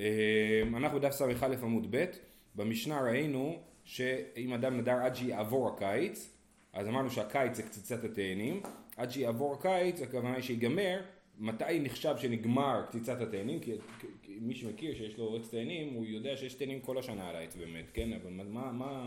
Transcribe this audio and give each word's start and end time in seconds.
אה, 0.00 0.62
אנחנו 0.76 0.98
בדף 0.98 1.12
ס"א 1.12 1.54
עמוד 1.62 1.86
ב', 1.90 2.04
במשנה 2.54 3.00
ראינו 3.00 3.58
שאם 3.84 4.52
אדם 4.52 4.78
נדר 4.78 4.96
עד 5.02 5.14
שיעבור 5.14 5.68
הקיץ, 5.68 6.30
אז 6.72 6.88
אמרנו 6.88 7.10
שהקיץ 7.10 7.56
זה 7.56 7.62
קציצת 7.62 8.04
התאנים, 8.04 8.60
עד 8.96 9.10
שיעבור 9.10 9.54
הקיץ 9.54 10.02
הכוונה 10.02 10.34
היא 10.34 10.42
שיגמר, 10.42 11.00
מתי 11.38 11.80
נחשב 11.80 12.14
שנגמר 12.18 12.82
קציצת 12.88 13.20
התאנים, 13.20 13.60
כי, 13.60 13.72
כי 14.22 14.38
מי 14.40 14.54
שמכיר 14.54 14.94
שיש 14.94 15.18
לו 15.18 15.36
עץ 15.36 15.48
תאנים 15.50 15.94
הוא 15.94 16.06
יודע 16.06 16.36
שיש 16.36 16.54
תאנים 16.54 16.80
כל 16.80 16.98
השנה 16.98 17.28
על 17.28 17.36
העץ 17.36 17.56
באמת, 17.56 17.84
כן, 17.92 18.12
אבל 18.12 18.30
מה, 18.32 18.72
מה, 18.72 19.06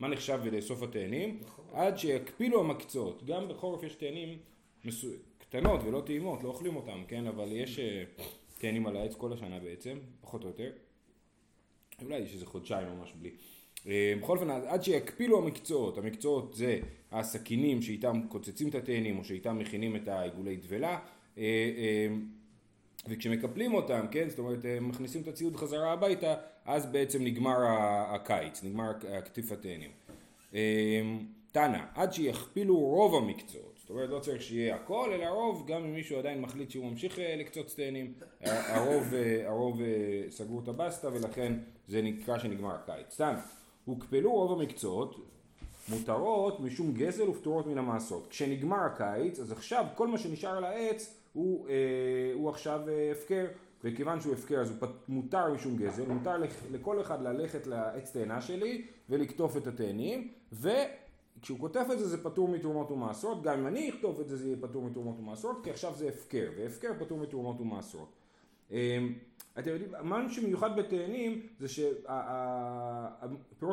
מה 0.00 0.08
נחשב 0.08 0.40
לסוף 0.52 0.82
התאנים? 0.82 1.40
עד 1.72 1.98
שיקפילו 1.98 2.60
המקצות, 2.60 3.24
גם 3.26 3.48
בחורף 3.48 3.82
יש 3.82 3.94
תאנים 3.94 4.38
מסו... 4.84 5.08
קטנות 5.38 5.80
ולא 5.84 6.02
טעימות, 6.06 6.42
לא 6.42 6.48
אוכלים 6.48 6.76
אותם, 6.76 7.02
כן, 7.08 7.26
אבל 7.26 7.48
יש 7.52 7.80
תאנים 8.58 8.86
על 8.86 8.96
העץ 8.96 9.14
כל 9.14 9.32
השנה 9.32 9.58
בעצם, 9.58 9.98
פחות 10.20 10.42
או 10.42 10.48
יותר, 10.48 10.70
אולי 12.02 12.18
יש 12.18 12.34
איזה 12.34 12.46
חודשיים 12.46 12.88
ממש 12.88 13.12
בלי. 13.18 13.30
אה, 13.86 14.14
בכל 14.22 14.36
אופן, 14.36 14.50
עד 14.50 14.82
שיקפילו 14.82 15.38
המקצועות, 15.38 15.98
המקצועות 15.98 16.54
זה 16.54 16.78
הסכינים 17.12 17.82
שאיתם 17.82 18.20
קוצצים 18.28 18.68
את 18.68 18.74
התאנים 18.74 19.18
או 19.18 19.24
שאיתם 19.24 19.58
מכינים 19.58 19.96
את 19.96 20.08
העיגולי 20.08 20.56
דבלה 20.56 20.98
אה, 21.38 21.42
אה, 21.42 22.08
וכשמקפלים 23.08 23.74
אותם, 23.74 24.06
כן, 24.10 24.28
זאת 24.28 24.38
אומרת 24.38 24.64
מכניסים 24.80 25.22
את 25.22 25.28
הציוד 25.28 25.56
חזרה 25.56 25.92
הביתה, 25.92 26.34
אז 26.64 26.86
בעצם 26.86 27.24
נגמר 27.24 27.56
הקיץ, 28.08 28.64
נגמר 28.64 28.92
קטיף 29.24 29.52
התאנים. 29.52 29.90
תנא, 31.52 31.78
עד 31.94 32.12
שיכפילו 32.12 32.78
רוב 32.78 33.14
המקצועות, 33.14 33.75
זאת 33.86 33.90
אומרת 33.90 34.10
לא 34.10 34.18
צריך 34.18 34.42
שיהיה 34.42 34.76
הכל, 34.76 35.10
אלא 35.12 35.26
רוב, 35.26 35.66
גם 35.66 35.84
אם 35.84 35.94
מישהו 35.94 36.18
עדיין 36.18 36.40
מחליט 36.40 36.70
שהוא 36.70 36.90
ממשיך 36.90 37.18
לקצוץ 37.38 37.74
תאנים, 37.74 38.12
הרוב, 38.42 39.04
הרוב 39.44 39.80
סגרו 40.30 40.60
את 40.60 40.68
הבסטה 40.68 41.08
ולכן 41.08 41.52
זה 41.88 42.02
נקרא 42.02 42.38
שנגמר 42.38 42.74
הקיץ. 42.74 43.16
תנא 43.16 43.32
הוקפלו 43.84 44.32
רוב 44.32 44.60
המקצועות 44.60 45.16
מותרות 45.88 46.60
משום 46.60 46.92
גזל 46.92 47.28
ופטורות 47.28 47.66
מן 47.66 47.78
המעשות. 47.78 48.26
כשנגמר 48.30 48.76
הקיץ, 48.76 49.40
אז 49.40 49.52
עכשיו 49.52 49.84
כל 49.94 50.08
מה 50.08 50.18
שנשאר 50.18 50.56
על 50.56 50.64
העץ 50.64 51.14
הוא, 51.32 51.68
אה, 51.68 51.74
הוא 52.34 52.50
עכשיו 52.50 52.80
אה, 52.88 53.12
הפקר, 53.12 53.46
וכיוון 53.84 54.20
שהוא 54.20 54.34
הפקר 54.34 54.60
אז 54.60 54.70
הוא 54.70 54.76
פת, 54.80 55.08
מותר 55.08 55.52
משום 55.52 55.76
גזל, 55.76 56.06
מותר 56.06 56.36
לכל 56.70 57.00
אחד 57.00 57.22
ללכת 57.22 57.66
לעץ 57.66 58.12
תאנה 58.12 58.40
שלי 58.40 58.84
ולקטוף 59.10 59.56
את 59.56 59.66
התאנים, 59.66 60.28
וכשהוא 61.38 61.58
כותב 61.58 61.84
את 61.92 61.98
זה 61.98 62.08
זה 62.08 62.24
פטור 62.24 62.48
מתרומות 62.48 62.90
ומעשרות, 62.90 63.42
גם 63.42 63.58
אם 63.58 63.66
אני 63.66 63.90
אכתוב 63.90 64.20
את 64.20 64.28
זה 64.28 64.36
זה 64.36 64.46
יהיה 64.46 64.56
פטור 64.60 64.82
מתרומות 64.82 65.18
ומעשרות, 65.18 65.64
כי 65.64 65.70
עכשיו 65.70 65.94
זה 65.94 66.08
הפקר, 66.08 66.50
והפקר 66.56 66.92
פטור 66.98 67.18
מתרומות 67.18 67.60
ומעשרות. 67.60 68.08
אה, 68.72 68.98
אתם 69.58 69.70
יודעים, 69.70 69.90
מה 70.02 70.30
שמיוחד 70.30 70.76
בתאנים 70.76 71.46
זה 71.58 71.68
שהפירות 71.68 72.06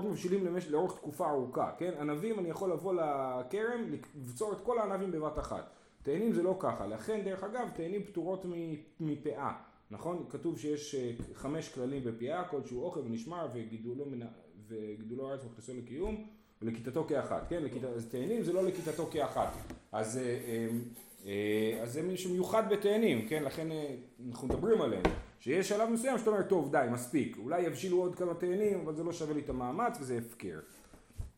מבשילים 0.03 0.45
למש... 0.45 0.67
לאורך 0.67 0.97
תקופה 0.97 1.29
ארוכה, 1.29 1.71
כן? 1.77 1.93
ענבים 1.99 2.39
אני 2.39 2.49
יכול 2.49 2.71
לבוא 2.71 2.93
לכרם, 2.93 3.89
לבצור 4.15 4.53
את 4.53 4.61
כל 4.61 4.79
הענבים 4.79 5.11
בבת 5.11 5.39
אחת. 5.39 5.69
תאנים 6.03 6.33
זה 6.33 6.43
לא 6.43 6.55
ככה, 6.59 6.87
לכן 6.87 7.21
דרך 7.25 7.43
אגב 7.43 7.69
תאנים 7.75 8.03
פטורות 8.03 8.45
מפאה, 8.99 9.53
נכון? 9.91 10.25
כתוב 10.29 10.59
שיש 10.59 10.95
אה, 10.95 11.11
חמש 11.33 11.69
כללים 11.69 12.03
בפאה, 12.03 12.47
כלשהו 12.47 12.83
אוכל 12.83 12.99
ונשמר 12.99 13.47
וגידולו, 13.53 14.05
מנ... 14.05 14.27
וגידולו 14.67 15.29
הארץ 15.29 15.45
וכניסו 15.45 15.73
לקיום 15.73 16.27
ולכיתתו 16.63 17.05
כאחת, 17.07 17.45
כן? 17.49 17.63
לכית... 17.63 17.83
אז 17.83 18.05
תאנים 18.05 18.43
זה 18.43 18.53
לא 18.53 18.63
לכיתתו 18.63 19.05
כאחת. 19.11 19.53
אז, 19.91 20.17
אה, 20.17 20.67
אה, 21.25 21.79
אז 21.81 21.93
זה 21.93 22.01
מישהו 22.01 22.31
מיוחד 22.31 22.69
בתאנים, 22.69 23.27
כן? 23.27 23.43
לכן 23.43 23.67
אנחנו 24.29 24.47
מדברים 24.47 24.81
עליהם. 24.81 25.03
שיש 25.39 25.69
שלב 25.69 25.89
מסוים 25.89 26.17
שאתה 26.17 26.29
אומר, 26.29 26.43
טוב 26.43 26.71
די, 26.71 26.87
מספיק, 26.91 27.37
אולי 27.37 27.61
יבשילו 27.61 27.97
עוד 27.97 28.15
כמה 28.15 28.33
תאנים, 28.33 28.79
אבל 28.79 28.95
זה 28.95 29.03
לא 29.03 29.13
שווה 29.13 29.33
לי 29.33 29.41
את 29.41 29.49
המאמץ 29.49 29.97
וזה 30.01 30.17
הפקר. 30.17 30.59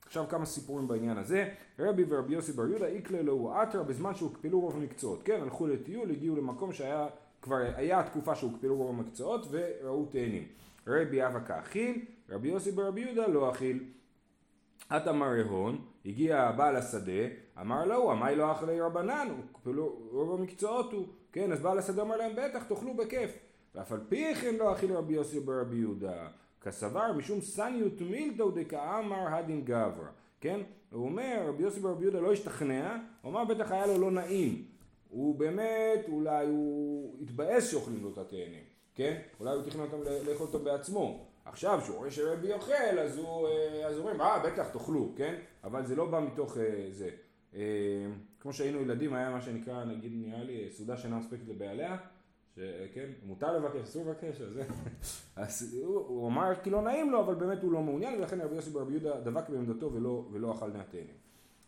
עכשיו 0.05 0.25
כמה 0.29 0.45
סיפורים 0.45 0.87
בעניין 0.87 1.17
הזה. 1.17 1.49
רבי 1.79 2.03
ורבי 2.09 2.33
יוסי 2.33 2.51
בר 2.51 2.67
יהודה 2.67 2.87
איקלה 2.87 3.21
לו 3.21 3.53
עטרה 3.53 3.83
בזמן 3.83 4.15
שהוקפלו 4.15 4.59
רוב 4.59 4.75
המקצועות. 4.75 5.23
כן, 5.23 5.41
הלכו 5.41 5.67
לטיול, 5.67 6.11
הגיעו 6.11 6.35
למקום 6.35 6.73
שהיה, 6.73 7.07
כבר 7.41 7.55
היה 7.75 7.99
התקופה 7.99 8.35
שהוקפלו 8.35 8.77
רוב 8.77 8.89
המקצועות 8.89 9.47
וראו 9.51 10.05
תאנים. 10.05 10.43
רבי 10.87 11.25
אבא 11.25 11.39
כאכיל, 11.45 12.05
רבי 12.29 12.47
יוסי 12.47 12.71
ברבי 12.71 13.01
יהודה 13.01 13.27
לא 13.27 13.51
אכיל. 13.51 13.83
את 14.91 15.07
אמר 15.07 15.27
ההון, 15.45 15.77
הגיע 16.05 16.51
בעל 16.51 16.75
השדה, 16.75 17.23
אמר 17.61 17.85
לו, 17.85 18.11
עמי 18.11 18.35
לא 18.35 18.51
אכלי 18.51 18.81
רבנן, 18.81 19.27
הוקפלו 19.51 19.97
רוב 20.11 20.39
המקצועות 20.39 20.93
הוא. 20.93 21.05
כן, 21.31 21.51
אז 21.51 21.61
בעל 21.61 21.79
השדה 21.79 22.01
אמר 22.01 22.17
להם, 22.17 22.31
בטח, 22.35 22.63
תאכלו 22.63 22.93
בכיף. 22.93 23.31
ואף 23.75 23.91
על 23.91 23.99
פי 24.09 24.35
כן 24.35 24.55
לא 24.55 24.73
אכיל 24.73 24.93
רבי 24.93 25.13
יוסי 25.13 25.39
ברבי 25.39 25.77
יהודה, 25.77 26.27
כסבר 26.61 27.13
משום 27.13 27.41
סניות 27.41 28.01
מילתו 28.01 28.51
דקאמר 28.51 29.35
הדין 29.35 29.61
גברא, 29.65 30.07
כן? 30.41 30.59
הוא 30.91 31.05
אומר, 31.05 31.45
רבי 31.47 31.63
יוסי 31.63 31.79
ברבי 31.79 32.03
יהודה 32.03 32.19
לא 32.19 32.33
השתכנע, 32.33 32.97
הוא 33.21 33.31
אמר 33.31 33.45
בטח 33.45 33.71
היה 33.71 33.87
לו 33.87 33.97
לא 33.97 34.11
נעים, 34.11 34.65
הוא 35.09 35.39
באמת, 35.39 36.05
אולי 36.07 36.47
הוא 36.47 37.15
התבאס 37.21 37.71
שאוכלים 37.71 38.03
לו 38.03 38.09
את 38.13 38.17
התאנים, 38.17 38.63
כן? 38.95 39.21
אולי 39.39 39.55
הוא 39.55 39.63
תכנן 39.63 39.81
אותם 39.81 39.97
לאכול 40.27 40.47
אותו 40.47 40.59
בעצמו. 40.59 41.25
עכשיו, 41.45 41.79
כשהוא 41.83 41.97
רואה 41.97 42.11
שרבי 42.11 42.53
אוכל, 42.53 42.99
אז 42.99 43.17
הוא, 43.17 43.47
אה, 43.47 43.87
אז 43.87 43.99
אומרים, 43.99 44.21
אה, 44.21 44.39
בטח, 44.39 44.67
תאכלו, 44.69 45.13
כן? 45.15 45.35
אבל 45.63 45.85
זה 45.85 45.95
לא 45.95 46.05
בא 46.05 46.19
מתוך 46.19 46.57
אה, 46.57 46.87
זה. 46.91 47.09
אה, 47.55 47.61
כמו 48.39 48.53
שהיינו 48.53 48.81
ילדים, 48.81 49.13
היה 49.13 49.29
מה 49.29 49.41
שנקרא, 49.41 49.83
נגיד, 49.83 50.11
נראה 50.15 50.43
לי, 50.43 50.69
סעודה 50.71 50.97
שאינה 50.97 51.17
מספקת 51.17 51.47
לבעליה, 51.47 51.97
שכן, 52.55 53.09
מותר 53.23 53.57
לבקש, 53.57 53.81
אסור 53.81 54.05
לבקש, 54.05 54.41
אז, 55.35 55.77
הוא, 55.83 55.95
הוא 55.95 56.27
אמר 56.27 56.55
כי 56.63 56.69
לא 56.69 56.81
נעים 56.81 57.11
לו, 57.11 57.19
אבל 57.19 57.35
באמת 57.35 57.63
הוא 57.63 57.71
לא 57.71 57.81
מעוניין, 57.81 58.19
ולכן 58.19 58.41
רבי 58.41 58.55
יוסי 58.55 58.69
ברבי 58.69 58.91
יהודה 58.91 59.19
דבק 59.19 59.49
בעמדתו 59.49 59.93
ולא, 59.93 60.25
ולא 60.31 60.51
אכל 60.53 60.71
מהתאנים. 60.71 61.15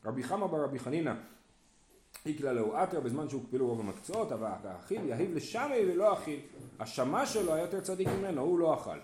רבי 0.05 0.23
חמא 0.23 0.47
בר 0.47 0.63
רבי 0.63 0.79
חנינא 0.79 1.13
איקלה 2.25 2.53
לאו 2.53 2.77
עטר 2.77 2.99
בזמן 2.99 3.29
שהוקפלו 3.29 3.67
רוב 3.67 3.79
המקצועות, 3.79 4.31
אבל 4.31 4.47
האכיל 4.63 5.05
יהיב 5.05 5.35
לשמי 5.35 5.91
ולא 5.91 6.13
אכיל. 6.13 6.39
השמה 6.79 7.25
שלו 7.25 7.53
היה 7.53 7.63
יותר 7.63 7.81
צדיק 7.81 8.07
ממנו, 8.07 8.41
הוא 8.41 8.59
לא 8.59 8.73
אכל. 8.73 8.97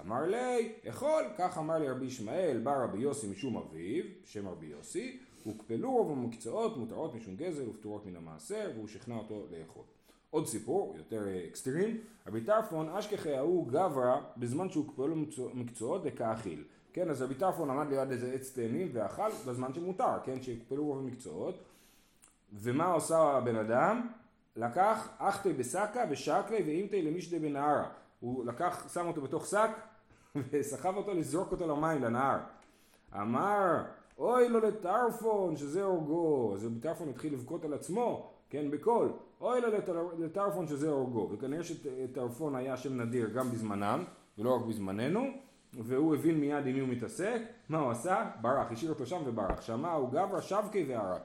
אמר 0.00 0.26
לי, 0.26 0.72
אכול, 0.88 1.24
כך 1.38 1.58
אמר 1.58 1.78
לי 1.78 1.88
רבי 1.88 2.06
ישמעאל, 2.06 2.60
בא 2.62 2.84
רבי 2.84 2.98
יוסי 2.98 3.26
משום 3.26 3.56
אביו, 3.56 4.04
שם 4.24 4.48
רבי 4.48 4.66
יוסי, 4.66 5.18
הוקפלו 5.44 5.92
רוב 5.92 6.10
המקצועות, 6.10 6.76
מותרות 6.76 7.14
משום 7.14 7.36
גזל 7.36 7.68
ופטורות 7.68 8.06
מן 8.06 8.16
המעשר, 8.16 8.70
והוא 8.74 8.88
שכנע 8.88 9.14
אותו 9.16 9.46
לאכול. 9.50 9.82
עוד 10.30 10.46
סיפור, 10.46 10.94
יותר 10.96 11.28
אה, 11.28 11.44
אקסטרים, 11.46 12.00
רבי 12.26 12.40
טרפון 12.40 12.88
אשכחי 12.88 13.36
ההוא 13.36 13.68
גברא 13.68 14.20
בזמן 14.36 14.70
שהוקפאו 14.70 15.08
מקצועות 15.54 16.04
דכאכיל. 16.04 16.64
כן, 16.92 17.10
אז 17.10 17.22
רבי 17.22 17.34
טרפון 17.34 17.70
עמד 17.70 17.90
ליד 17.90 18.10
איזה 18.10 18.32
עץ 18.32 18.52
תאנים 18.52 18.88
ואכל 18.92 19.30
בזמן 19.46 19.74
שמותר, 19.74 20.20
כן, 20.24 20.42
שהוקפלו 20.42 20.84
רוב 20.84 20.98
המקצועות. 20.98 21.64
ומה 22.52 22.86
עושה 22.86 23.18
הבן 23.18 23.56
אדם? 23.56 24.08
לקח 24.56 25.08
אחתי 25.18 25.52
בשקה 25.52 26.04
ושקלי 26.10 26.62
ואימתי 26.66 27.02
למישדי 27.02 27.38
בנהרה. 27.38 27.88
הוא 28.24 28.44
לקח, 28.46 28.92
שם 28.94 29.06
אותו 29.06 29.20
בתוך 29.20 29.46
שק 29.46 29.70
וסחב 30.50 30.96
אותו 30.96 31.14
לזרוק 31.14 31.52
אותו 31.52 31.66
למים, 31.66 32.02
לנהר. 32.02 32.38
אמר, 33.14 33.82
אוי 34.18 34.48
לו 34.48 34.60
לטרפון 34.60 35.56
שזה 35.56 35.84
הורגו. 35.84 36.54
אז 36.54 36.68
טרפון 36.82 37.08
התחיל 37.08 37.32
לבכות 37.32 37.64
על 37.64 37.74
עצמו, 37.74 38.30
כן, 38.50 38.70
בקול. 38.70 39.12
אוי 39.40 39.60
לו 39.60 39.68
לטרפון 40.18 40.68
שזה 40.68 40.90
הורגו, 40.90 41.28
וכנראה 41.32 41.64
שטרפון 41.64 42.54
היה 42.54 42.76
שם 42.76 43.00
נדיר 43.00 43.28
גם 43.28 43.50
בזמנם, 43.50 44.04
ולא 44.38 44.56
רק 44.56 44.62
בזמננו, 44.62 45.24
והוא 45.72 46.14
הבין 46.14 46.40
מיד 46.40 46.66
עם 46.66 46.74
מי 46.74 46.80
הוא 46.80 46.88
מתעסק, 46.88 47.40
מה 47.68 47.78
הוא 47.78 47.90
עשה? 47.90 48.30
ברח, 48.40 48.72
השאיר 48.72 48.90
אותו 48.90 49.06
שם 49.06 49.22
וברח. 49.24 49.60
שמע 49.60 49.92
הוא 49.92 50.10
גברא 50.10 50.40
שבקי 50.40 50.84
וערק. 50.88 51.22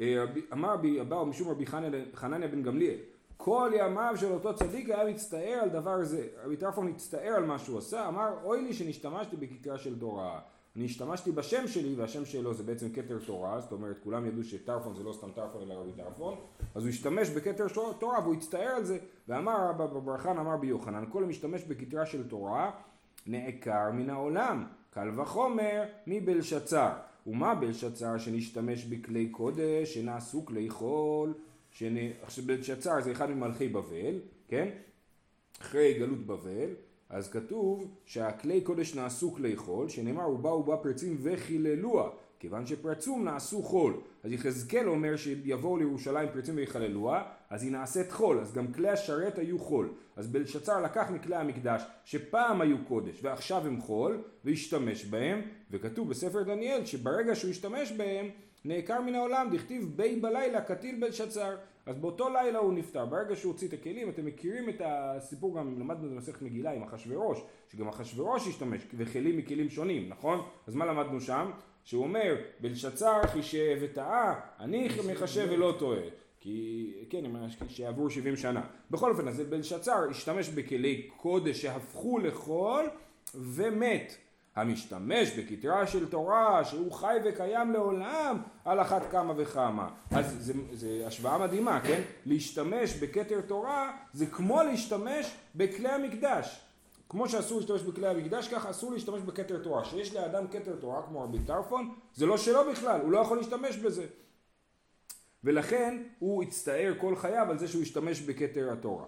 אה, 0.00 0.24
אמר 0.52 0.72
רבי 0.72 1.00
אבאו 1.00 1.26
משום 1.26 1.48
רבי 1.48 1.66
חנניה 2.14 2.48
בן 2.48 2.62
גמליאל, 2.62 2.98
כל 3.40 3.70
ימיו 3.74 4.14
של 4.16 4.32
אותו 4.32 4.54
צדיק 4.54 4.90
היה 4.90 5.10
מצטער 5.10 5.58
על 5.62 5.68
דבר 5.68 6.04
זה. 6.04 6.26
רבי 6.44 6.56
טרפון 6.56 6.88
הצטער 6.88 7.32
על 7.36 7.44
מה 7.44 7.58
שהוא 7.58 7.78
עשה, 7.78 8.08
אמר 8.08 8.28
אוי 8.44 8.62
לי 8.62 8.72
שנשתמשתי 8.72 9.36
בכיכר 9.36 9.76
של 9.76 9.98
תורה. 9.98 10.40
אני 10.76 10.84
השתמשתי 10.84 11.32
בשם 11.32 11.68
שלי 11.68 11.94
והשם 11.94 12.24
שלו 12.24 12.54
זה 12.54 12.62
בעצם 12.62 12.88
כתר 12.92 13.18
תורה, 13.26 13.60
זאת 13.60 13.72
אומרת 13.72 13.96
כולם 14.04 14.26
ידעו 14.26 14.44
שטרפון 14.44 14.94
זה 14.94 15.02
לא 15.02 15.12
סתם 15.12 15.30
טרפון 15.34 15.62
אלא 15.62 15.74
רבי 15.74 15.92
טרפון, 15.92 16.34
אז 16.74 16.82
הוא 16.82 16.88
השתמש 16.88 17.30
בכתר 17.30 17.66
תורה 17.98 18.20
והוא 18.20 18.34
הצטער 18.34 18.68
על 18.76 18.84
זה, 18.84 18.98
ואמר 19.28 19.68
רבא 19.68 19.86
ברחן 19.86 20.38
אמר 20.38 20.56
ביוחנן, 20.56 21.04
כל 21.12 21.24
המשתמש 21.24 21.64
בכתרה 21.64 22.06
של 22.06 22.28
תורה 22.28 22.70
נעקר 23.26 23.90
מן 23.92 24.10
העולם, 24.10 24.64
קל 24.90 25.20
וחומר 25.20 25.82
מבלשצר. 26.06 26.90
ומה 27.26 27.54
בלשצר 27.54 28.18
שנשתמש 28.18 28.84
בכלי 28.84 29.28
קודש 29.28 29.94
שנעשו 29.94 30.46
כלי 30.46 30.70
חול, 30.70 31.34
שנ... 31.70 31.94
בלשצר 32.46 33.00
זה 33.00 33.12
אחד 33.12 33.30
ממלכי 33.30 33.68
בבל, 33.68 34.20
כן? 34.48 34.68
אחרי 35.60 35.94
גלות 35.94 36.26
בבל, 36.26 36.74
אז 37.10 37.30
כתוב 37.30 37.90
שהכלי 38.06 38.60
קודש 38.60 38.94
נעשו 38.94 39.32
כלי 39.32 39.56
חול, 39.56 39.88
שנאמר 39.88 40.30
ובאו 40.30 40.62
בה 40.62 40.76
פרצים 40.76 41.16
וחיללוה, 41.22 42.10
כיוון 42.40 42.66
שפרצום 42.66 43.24
נעשו 43.24 43.62
חול. 43.62 44.00
אז 44.24 44.32
יחזקאל 44.32 44.88
אומר 44.88 45.16
שיבואו 45.16 45.76
לירושלים 45.76 46.28
פרצים 46.32 46.56
ויחללוה, 46.56 47.22
אז 47.50 47.62
היא 47.62 47.72
נעשית 47.72 48.12
חול, 48.12 48.40
אז 48.40 48.52
גם 48.52 48.72
כלי 48.72 48.88
השרת 48.88 49.38
היו 49.38 49.58
חול. 49.58 49.92
אז 50.16 50.28
בלשצר 50.28 50.82
לקח 50.82 51.10
מכלי 51.10 51.36
המקדש, 51.36 51.82
שפעם 52.04 52.60
היו 52.60 52.76
קודש 52.88 53.18
ועכשיו 53.22 53.66
הם 53.66 53.80
חול, 53.80 54.22
והשתמש 54.44 55.04
בהם, 55.04 55.40
וכתוב 55.70 56.10
בספר 56.10 56.42
דניאל 56.42 56.84
שברגע 56.84 57.34
שהוא 57.34 57.50
השתמש 57.50 57.92
בהם, 57.92 58.28
נעקר 58.64 59.00
מן 59.00 59.14
העולם, 59.14 59.48
דכתיב 59.52 59.92
בי 59.96 60.16
בלילה 60.16 60.60
קטיל 60.60 61.00
בלשצר. 61.00 61.56
אז 61.86 61.98
באותו 61.98 62.28
לילה 62.28 62.58
הוא 62.58 62.72
נפטר. 62.72 63.06
ברגע 63.06 63.36
שהוא 63.36 63.52
הוציא 63.52 63.68
את 63.68 63.72
הכלים, 63.72 64.08
אתם 64.08 64.26
מכירים 64.26 64.68
את 64.68 64.82
הסיפור, 64.84 65.58
גם 65.58 65.80
למדנו 65.80 66.10
במסכת 66.10 66.42
מגילה 66.42 66.72
עם 66.72 66.82
אחשורוש, 66.82 67.42
שגם 67.72 67.88
אחשורוש 67.88 68.48
השתמש, 68.48 68.82
וכלים 68.94 69.36
מכלים 69.36 69.68
שונים, 69.68 70.08
נכון? 70.08 70.40
אז 70.66 70.74
מה 70.74 70.86
למדנו 70.86 71.20
שם? 71.20 71.50
שהוא 71.84 72.04
אומר, 72.04 72.36
בלשצר 72.60 73.26
חישב 73.26 73.78
וטעה, 73.80 74.40
אני 74.60 74.88
מחשב 75.12 75.48
ולא 75.50 75.74
טועה. 75.78 76.00
כי, 76.40 76.92
כן, 77.10 77.24
שעברו 77.68 78.10
70 78.10 78.36
שנה. 78.36 78.62
בכל 78.90 79.10
אופן, 79.10 79.28
אז 79.28 79.40
בלשצר 79.40 80.10
השתמש 80.10 80.48
בכלי 80.48 81.08
קודש 81.16 81.62
שהפכו 81.62 82.18
לחול 82.18 82.86
ומת. 83.34 84.16
המשתמש 84.60 85.38
בכתרה 85.38 85.86
של 85.86 86.08
תורה 86.08 86.64
שהוא 86.64 86.92
חי 86.92 87.16
וקיים 87.24 87.72
לעולם 87.72 88.42
על 88.64 88.80
אחת 88.80 89.02
כמה 89.10 89.34
וכמה. 89.36 89.88
אז 90.10 90.36
זה, 90.40 90.52
זה 90.72 91.02
השוואה 91.06 91.38
מדהימה, 91.38 91.80
כן? 91.80 92.02
להשתמש 92.26 92.94
בכתר 92.94 93.40
תורה 93.40 93.92
זה 94.12 94.26
כמו 94.26 94.62
להשתמש 94.62 95.34
בכלי 95.54 95.88
המקדש. 95.88 96.60
כמו 97.08 97.28
שאסור 97.28 97.58
להשתמש 97.58 97.82
בכלי 97.82 98.08
המקדש, 98.08 98.48
ככה 98.48 98.70
אסור 98.70 98.92
להשתמש 98.92 99.20
בכתר 99.20 99.58
תורה. 99.58 99.84
שיש 99.84 100.14
לאדם 100.14 100.48
כתר 100.48 100.76
תורה 100.80 101.02
כמו 101.02 101.22
רבי 101.22 101.38
טרפון, 101.46 101.94
זה 102.14 102.26
לא 102.26 102.36
שלו 102.36 102.60
בכלל, 102.70 103.00
הוא 103.00 103.12
לא 103.12 103.18
יכול 103.18 103.36
להשתמש 103.36 103.76
בזה. 103.76 104.06
ולכן 105.44 106.02
הוא 106.18 106.42
הצטער 106.42 106.94
כל 107.00 107.16
חייו 107.16 107.50
על 107.50 107.58
זה 107.58 107.68
שהוא 107.68 107.82
השתמש 107.82 108.20
בכתר 108.20 108.72
התורה. 108.72 109.04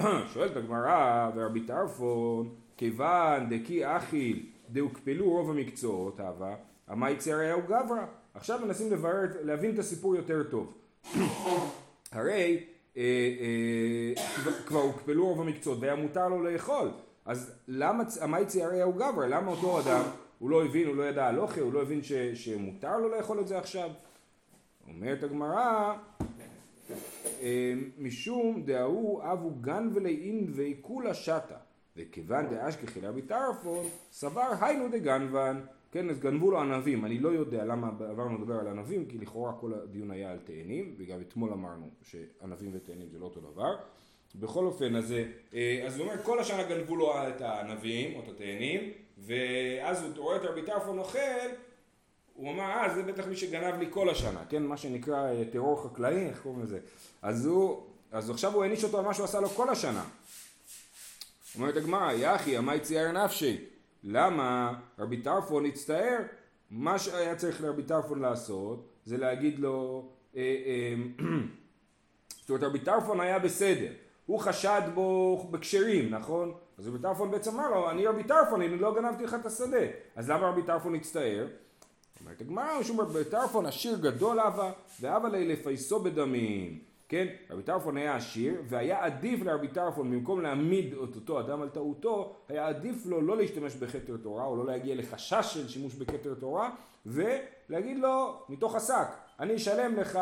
שואלת 0.34 0.56
הגמרא, 0.56 1.30
ורבי 1.34 1.60
טרפון, 1.60 2.54
כיוון 2.76 3.48
דקי 3.48 3.86
אכיל 3.86 4.49
דהוקפלו 4.72 5.30
רוב 5.30 5.50
המקצועות, 5.50 6.20
אהבה, 6.20 6.54
המאי 6.88 7.16
צעריהו 7.16 7.60
גברא. 7.62 8.04
עכשיו 8.34 8.60
מנסים 8.64 8.92
לברר, 8.92 9.26
להבין 9.42 9.74
את 9.74 9.78
הסיפור 9.78 10.16
יותר 10.16 10.42
טוב. 10.50 10.72
הרי 12.12 12.64
אה, 12.96 13.02
אה, 13.02 14.22
כבר 14.66 14.80
הוקפלו 14.80 15.26
רוב 15.26 15.40
המקצועות 15.40 15.78
והיה 15.80 15.94
מותר 15.94 16.28
לו 16.28 16.42
לאכול. 16.42 16.90
אז 17.24 17.52
למה 17.68 18.04
המאי 18.20 18.46
צעריהו 18.46 18.92
גברא? 18.92 19.26
למה 19.26 19.50
אותו 19.50 19.80
אדם, 19.80 20.02
הוא 20.38 20.50
לא 20.50 20.64
הבין, 20.64 20.86
הוא 20.86 20.96
לא 20.96 21.02
ידע 21.02 21.26
הלוכה, 21.26 21.60
הוא 21.60 21.72
לא 21.72 21.82
הבין 21.82 22.02
ש, 22.02 22.12
שמותר 22.12 22.98
לו 22.98 23.08
לאכול 23.08 23.40
את 23.40 23.48
זה 23.48 23.58
עכשיו? 23.58 23.90
אומרת 24.88 25.22
הגמרא, 25.22 25.94
אה, 27.40 27.72
משום 27.98 28.62
דההוא 28.64 29.22
אבו 29.32 29.50
גן 29.60 29.90
ולאין 29.94 30.46
ואיכולה 30.54 31.14
שתה. 31.14 31.56
וכיוון 31.96 32.48
דאשכחי 32.50 33.00
רבי 33.00 33.22
טרפון, 33.22 33.86
סבר 34.12 34.52
היינו 34.60 34.88
דגנבן. 34.88 35.60
כן, 35.92 36.10
אז 36.10 36.20
גנבו 36.20 36.50
לו 36.50 36.60
ענבים. 36.60 37.04
אני 37.04 37.18
לא 37.18 37.28
יודע 37.28 37.64
למה 37.64 37.88
עברנו 38.10 38.38
לדבר 38.38 38.54
על 38.54 38.68
ענבים, 38.68 39.06
כי 39.06 39.18
לכאורה 39.18 39.52
כל 39.52 39.72
הדיון 39.74 40.10
היה 40.10 40.32
על 40.32 40.38
תאנים, 40.38 40.94
וגם 40.98 41.20
אתמול 41.20 41.52
אמרנו 41.52 41.90
שענבים 42.02 42.70
ותאנים 42.74 43.08
זה 43.08 43.18
לא 43.18 43.24
אותו 43.24 43.40
דבר. 43.40 43.76
בכל 44.34 44.64
אופן, 44.64 44.96
אז, 44.96 45.14
אה, 45.54 45.82
אז 45.86 45.98
הוא 45.98 46.06
אומר, 46.06 46.22
כל 46.22 46.38
השנה 46.38 46.62
גנבו 46.62 46.96
לו 46.96 47.12
את 47.28 47.40
הענבים, 47.40 48.16
או 48.16 48.20
את 48.20 48.28
התאנים, 48.28 48.92
ואז 49.18 50.02
הוא 50.02 50.16
רואה 50.16 50.36
את 50.36 50.42
רבי 50.42 50.62
טרפון 50.62 50.98
אוכל, 50.98 51.18
הוא 52.34 52.50
אמר, 52.50 52.64
אה, 52.64 52.94
זה 52.94 53.02
בטח 53.02 53.26
מי 53.26 53.36
שגנב 53.36 53.78
לי 53.78 53.86
כל 53.90 54.10
השנה, 54.10 54.44
כן, 54.48 54.62
מה 54.62 54.76
שנקרא 54.76 55.30
אה, 55.30 55.42
טרור 55.52 55.82
חקלאי, 55.82 56.26
איך 56.26 56.40
קוראים 56.42 56.62
לזה? 56.62 56.78
אז 57.22 57.46
הוא, 57.46 57.86
אז 58.12 58.30
עכשיו 58.30 58.54
הוא 58.54 58.62
העניש 58.62 58.84
אותו 58.84 58.98
על 58.98 59.04
מה 59.04 59.14
שהוא 59.14 59.24
עשה 59.24 59.40
לו 59.40 59.48
כל 59.48 59.68
השנה. 59.68 60.04
אומרת 61.56 61.76
הגמרא, 61.76 62.12
יחי, 62.12 62.58
אמי 62.58 62.80
צייר 62.80 63.12
נפשי. 63.12 63.64
למה 64.04 64.72
רבי 64.98 65.22
טרפון 65.22 65.66
הצטער? 65.66 66.18
מה 66.70 66.98
שהיה 66.98 67.36
צריך 67.36 67.62
לרבי 67.62 67.82
טרפון 67.82 68.20
לעשות, 68.20 68.88
זה 69.04 69.16
להגיד 69.16 69.58
לו, 69.58 70.08
אה, 70.36 70.40
אה, 70.40 70.94
זאת 72.40 72.50
אומרת 72.50 72.62
רבי 72.62 72.78
טרפון 72.78 73.20
היה 73.20 73.38
בסדר, 73.38 73.92
הוא 74.26 74.40
חשד 74.40 74.82
בו 74.94 75.38
בכשרים, 75.50 76.10
נכון? 76.10 76.54
אז 76.78 76.88
רבי 76.88 76.98
טרפון 76.98 77.30
בעצם 77.30 77.50
אמר 77.54 77.70
לו, 77.70 77.90
אני 77.90 78.06
רבי 78.06 78.24
טרפון, 78.24 78.62
אני 78.62 78.78
לא 78.78 78.94
גנבתי 78.94 79.24
לך 79.24 79.36
את 79.40 79.46
השדה. 79.46 79.86
אז 80.16 80.30
למה 80.30 80.48
רבי 80.48 80.62
טרפון 80.62 80.94
הצטער? 80.94 81.46
אומרת 82.20 82.40
הגמרא, 82.40 82.80
משום 82.80 83.00
רבי 83.00 83.24
טרפון 83.24 83.66
עשיר 83.66 83.98
גדול 83.98 84.40
אבה, 84.40 84.72
ואבה 85.00 85.28
לי 85.28 85.48
לפייסו 85.48 86.00
בדמים. 86.00 86.89
כן? 87.10 87.26
רבי 87.50 87.62
טרפון 87.62 87.96
היה 87.96 88.16
עשיר, 88.16 88.62
והיה 88.68 89.04
עדיף 89.04 89.42
לרבי 89.42 89.68
טרפון, 89.68 90.10
במקום 90.10 90.40
להעמיד 90.40 90.92
את 90.92 91.16
אותו 91.16 91.40
אדם 91.40 91.62
על 91.62 91.68
טעותו, 91.68 92.36
היה 92.48 92.66
עדיף 92.68 93.06
לו 93.06 93.20
לא 93.20 93.36
להשתמש 93.36 93.76
בכתר 93.76 94.16
תורה, 94.16 94.44
או 94.44 94.56
לא 94.56 94.66
להגיע 94.66 94.94
לחשש 94.94 95.54
של 95.54 95.68
שימוש 95.68 95.94
בכתר 95.94 96.34
תורה, 96.34 96.70
ולהגיד 97.06 97.98
לו, 97.98 98.42
מתוך 98.48 98.74
השק, 98.74 99.06
אני 99.40 99.56
אשלם 99.56 99.96
לך 99.96 100.18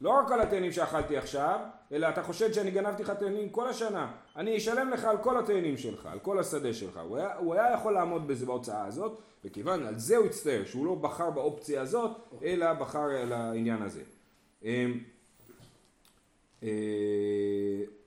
לא 0.00 0.10
רק 0.10 0.32
על 0.32 0.40
התאנים 0.40 0.72
שאכלתי 0.72 1.16
עכשיו, 1.16 1.60
אלא 1.92 2.08
אתה 2.08 2.22
חושד 2.22 2.52
שאני 2.52 2.70
גנבתי 2.70 3.02
לך 3.02 3.10
תאנים 3.10 3.48
כל 3.48 3.68
השנה, 3.68 4.12
אני 4.36 4.56
אשלם 4.56 4.90
לך 4.90 5.04
על 5.04 5.16
כל 5.18 5.38
התאנים 5.38 5.76
שלך, 5.76 6.06
על 6.06 6.18
כל 6.18 6.38
השדה 6.38 6.72
שלך. 6.72 7.00
הוא 7.08 7.16
היה, 7.16 7.36
הוא 7.36 7.54
היה 7.54 7.72
יכול 7.74 7.94
לעמוד 7.94 8.26
בזה 8.26 8.46
בהוצאה 8.46 8.86
הזאת, 8.86 9.20
וכיוון 9.44 9.86
על 9.86 9.98
זה 9.98 10.16
הוא 10.16 10.26
הצטער, 10.26 10.64
שהוא 10.64 10.86
לא 10.86 10.94
בחר 10.94 11.30
באופציה 11.30 11.82
הזאת, 11.82 12.10
אלא 12.44 12.72
בחר 12.72 13.10
על 13.22 13.32
העניין 13.32 13.82
הזה. 13.82 14.02
אה, 16.64 16.70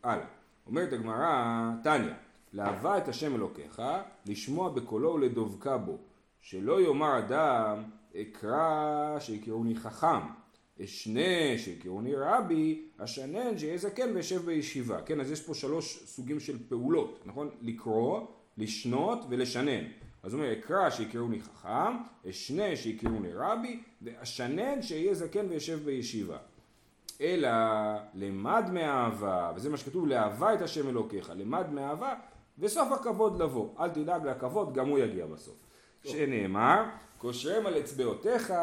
הלאה. 0.04 0.25
אומרת 0.68 0.94
הגמרא, 0.94 1.71
תניא, 1.83 2.13
לאהבה 2.54 2.98
את 2.98 3.07
השם 3.07 3.36
אלוקיך, 3.36 3.81
לשמוע 4.25 4.69
בקולו 4.69 5.13
ולדבקה 5.13 5.77
בו, 5.77 5.98
שלא 6.42 6.81
יאמר 6.81 7.19
אדם, 7.19 7.83
אקרא 8.15 9.19
שיקראוני 9.19 9.75
חכם, 9.75 10.27
אשנה 10.83 11.57
שיקראוני 11.57 12.15
רבי, 12.15 12.86
אשנן 12.98 13.57
שיהיה 13.57 13.77
זקן 13.77 14.15
וישב 14.15 14.45
בישיבה. 14.45 15.01
כן, 15.01 15.19
אז 15.19 15.31
יש 15.31 15.42
פה 15.42 15.54
שלוש 15.54 16.04
סוגים 16.06 16.39
של 16.39 16.57
פעולות, 16.69 17.24
נכון? 17.25 17.50
לקרוא, 17.62 18.21
לשנות 18.57 19.19
ולשנן. 19.30 19.83
אז 20.24 20.33
הוא 20.33 20.42
אומר, 20.42 20.54
אקרא 20.54 20.89
שיקראוני 20.89 21.42
חכם, 21.42 21.98
אשנה 22.30 22.75
שיקראוני 22.75 23.33
רבי, 23.33 23.80
ואשנן 24.01 24.81
שיהיה 24.81 25.13
זקן 25.13 25.45
וישב 25.50 25.80
בישיבה. 25.86 26.38
אלא 27.21 27.49
למד 28.13 28.69
מאהבה, 28.73 29.51
וזה 29.55 29.69
מה 29.69 29.77
שכתוב, 29.77 30.07
לאהבה 30.07 30.53
את 30.53 30.61
השם 30.61 30.89
אלוקיך, 30.89 31.31
למד 31.35 31.71
מאהבה, 31.71 32.13
וסוף 32.59 32.91
הכבוד 32.91 33.41
לבוא. 33.41 33.69
אל 33.80 33.89
תדאג 33.89 34.27
לכבוד, 34.27 34.73
גם 34.73 34.87
הוא 34.87 34.99
יגיע 34.99 35.25
בסוף. 35.25 35.56
שנאמר, 36.03 36.83
קושרם 37.18 37.65
על 37.65 37.80
אצבעותיך, 37.80 38.53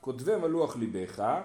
כותבם 0.00 0.44
על 0.44 0.50
לוח 0.50 0.76
ליבך, 0.76 1.40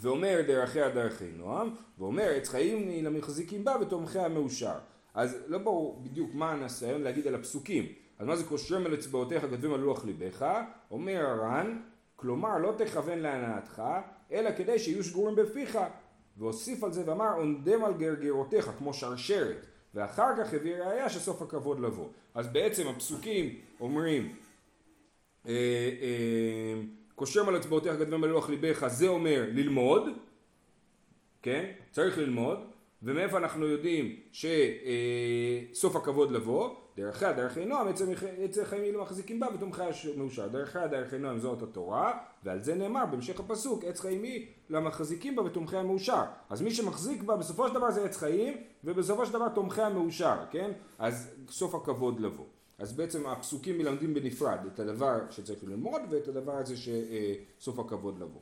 ואומר 0.00 0.40
דרכיה 0.46 0.90
דרכי 0.90 1.30
נועם, 1.36 1.70
ואומר 1.98 2.28
עץ 2.36 2.48
חיים 2.48 3.04
למחזיקים 3.04 3.64
בה 3.64 3.74
ותומכי 3.80 4.18
המאושר. 4.18 4.74
אז 5.14 5.36
לא 5.46 5.58
ברור 5.58 6.00
בדיוק 6.02 6.34
מה 6.34 6.52
הניסיון 6.52 7.02
להגיד 7.02 7.26
על 7.26 7.34
הפסוקים. 7.34 7.86
אז 8.18 8.26
מה 8.26 8.36
זה 8.36 8.44
קושרם 8.44 8.86
על 8.86 8.94
אצבעותיך, 8.94 9.46
כותבם 9.50 9.72
על 9.72 9.80
לוח 9.80 10.04
ליבך? 10.04 10.46
אומר 10.90 11.26
הר"ן, 11.26 11.78
כלומר 12.16 12.58
לא 12.58 12.74
תכוון 12.78 13.18
להנאתך, 13.18 13.82
אלא 14.32 14.50
כדי 14.56 14.78
שיהיו 14.78 15.04
שגורים 15.04 15.36
בפיך. 15.36 15.78
והוסיף 16.36 16.84
על 16.84 16.92
זה 16.92 17.02
ואמר, 17.06 17.34
עונדם 17.36 17.84
על 17.84 17.94
גרגרותיך, 17.94 18.70
כמו 18.78 18.94
שרשרת. 18.94 19.66
ואחר 19.94 20.30
כך 20.38 20.54
הביא 20.54 20.76
ראיה 20.76 21.08
שסוף 21.08 21.42
הכבוד 21.42 21.80
לבוא. 21.80 22.08
אז 22.34 22.48
בעצם 22.48 22.88
הפסוקים 22.88 23.60
אומרים, 23.80 24.36
אה, 25.46 25.52
אה, 26.02 26.80
קושרם 27.14 27.48
על 27.48 27.56
אצבעותיך 27.56 27.92
כתבם 27.98 28.20
בלוח 28.20 28.50
ליבך, 28.50 28.88
זה 28.88 29.08
אומר 29.08 29.44
ללמוד, 29.52 30.02
כן? 31.42 31.70
צריך 31.90 32.18
ללמוד. 32.18 32.71
ומאיפה 33.02 33.38
אנחנו 33.38 33.66
יודעים 33.66 34.16
שסוף 34.32 35.96
הכבוד 35.96 36.30
לבוא? 36.30 36.70
דרכיה 36.96 37.32
דרכי 37.32 37.64
נועם 37.64 37.88
עצי 38.38 38.64
חיים 38.64 38.82
אלו 38.82 39.02
מחזיקים 39.02 39.40
בה 39.40 39.46
ותומכיה 39.54 39.86
מאושר. 40.16 40.48
דרכיה 40.48 40.86
דרכי 40.86 41.18
נועם 41.18 41.38
זאת 41.38 41.62
התורה 41.62 42.18
ועל 42.44 42.62
זה 42.62 42.74
נאמר 42.74 43.06
בהמשך 43.06 43.40
הפסוק 43.40 43.84
עץ 43.84 44.00
חיים 44.00 44.22
היא 44.22 44.46
למחזיקים 44.70 45.36
בה 45.36 45.42
ותומכיה 45.42 45.82
מאושר. 45.82 46.22
אז 46.50 46.62
מי 46.62 46.70
שמחזיק 46.70 47.22
בה 47.22 47.36
בסופו 47.36 47.68
של 47.68 47.74
דבר 47.74 47.90
זה 47.90 48.04
עץ 48.04 48.16
חיים 48.16 48.56
ובסופו 48.84 49.26
של 49.26 49.32
דבר 49.32 49.48
תומכיה 49.48 49.88
מאושר, 49.88 50.36
כן? 50.50 50.70
אז 50.98 51.30
סוף 51.48 51.74
הכבוד 51.74 52.20
לבוא. 52.20 52.46
אז 52.78 52.92
בעצם 52.92 53.26
הפסוקים 53.26 53.78
מלמדים 53.78 54.14
בנפרד 54.14 54.58
את 54.74 54.80
הדבר 54.80 55.18
שצריך 55.30 55.64
ללמוד 55.64 56.02
ואת 56.10 56.28
הדבר 56.28 56.56
הזה 56.56 56.74
שסוף 56.76 57.78
הכבוד 57.78 58.18
לבוא. 58.18 58.40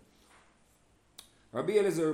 רבי 1.54 1.78
אליעזר 1.78 2.12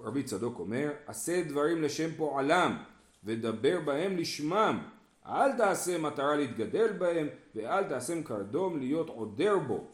רבי 0.00 0.22
צדוק 0.22 0.58
אומר, 0.58 0.90
עשה 1.06 1.42
דברים 1.42 1.82
לשם 1.82 2.10
פועלם 2.16 2.76
ודבר 3.24 3.80
בהם 3.84 4.16
לשמם, 4.16 4.78
אל 5.26 5.56
תעשה 5.56 5.98
מטרה 5.98 6.36
להתגדל 6.36 6.92
בהם 6.92 7.28
ואל 7.54 7.84
תעשם 7.84 8.22
קרדום 8.22 8.78
להיות 8.78 9.08
עודר 9.08 9.58
בו. 9.58 9.84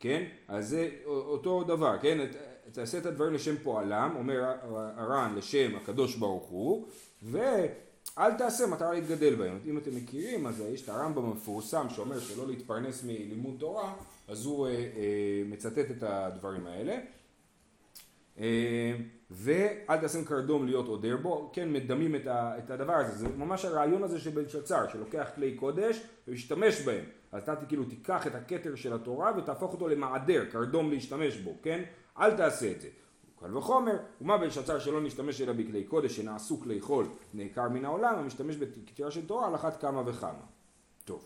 כן? 0.00 0.24
אז 0.48 0.68
זה 0.68 0.88
אותו 1.04 1.64
דבר, 1.64 1.98
כן? 2.02 2.26
תעשה 2.72 2.98
את 2.98 3.06
הדברים 3.06 3.34
לשם 3.34 3.56
פועלם, 3.56 4.14
אומר 4.16 4.52
הר"ן 4.96 5.34
לשם 5.36 5.76
הקדוש 5.76 6.16
ברוך 6.16 6.48
הוא, 6.48 6.86
ואל 7.22 8.34
תעשה 8.38 8.66
מטרה 8.66 8.92
להתגדל 8.92 9.34
בהם. 9.34 9.58
אם 9.66 9.78
אתם 9.78 9.96
מכירים, 9.96 10.46
אז 10.46 10.60
יש 10.60 10.82
את 10.82 10.88
הרמב"ם 10.88 11.24
המפורסם 11.24 11.86
שאומר 11.88 12.20
שלא 12.20 12.46
להתפרנס 12.46 13.04
מלימוד 13.04 13.54
תורה, 13.58 13.94
אז 14.28 14.46
הוא 14.46 14.66
אה, 14.66 14.72
אה, 14.72 15.42
מצטט 15.46 15.90
את 15.90 16.02
הדברים 16.02 16.66
האלה. 16.66 16.98
אה, 18.38 18.94
ואל 19.30 20.06
תשם 20.06 20.24
קרדום 20.24 20.66
להיות 20.66 20.86
עודר 20.88 21.16
בו, 21.16 21.50
כן 21.52 21.72
מדמים 21.72 22.16
את, 22.16 22.26
ה, 22.26 22.58
את 22.58 22.70
הדבר 22.70 22.92
הזה, 22.92 23.12
זה 23.12 23.28
ממש 23.28 23.64
הרעיון 23.64 24.02
הזה 24.02 24.20
של 24.20 24.30
בלשצר, 24.30 24.88
שלוקח 24.88 25.28
כלי 25.34 25.54
קודש 25.54 26.02
ומשתמש 26.28 26.80
בהם, 26.80 27.04
אז 27.32 27.42
אתה 27.42 27.56
כאילו 27.68 27.84
תיקח 27.84 28.26
את 28.26 28.34
הכתר 28.34 28.74
של 28.74 28.92
התורה 28.92 29.32
ותהפוך 29.36 29.72
אותו 29.72 29.88
למעדר, 29.88 30.44
קרדום 30.44 30.90
להשתמש 30.90 31.36
בו, 31.36 31.54
כן? 31.62 31.82
אל 32.18 32.36
תעשה 32.36 32.70
את 32.70 32.80
זה. 32.80 32.88
קל 33.40 33.56
וחומר, 33.56 33.96
ומה 34.20 34.38
בלשצר 34.38 34.78
שלא 34.78 35.00
נשתמש 35.00 35.40
אלא 35.40 35.52
בכלי 35.52 35.84
קודש 35.84 36.16
שנעשו 36.16 36.60
כלי 36.60 36.80
חול 36.80 37.06
נעקר 37.34 37.68
מן 37.68 37.84
העולם, 37.84 38.18
המשתמש 38.18 38.56
בכתירה 38.56 39.10
של 39.10 39.26
תורה 39.26 39.46
על 39.46 39.54
אחת 39.54 39.80
כמה 39.80 40.02
וכמה. 40.06 40.44
טוב. 41.04 41.24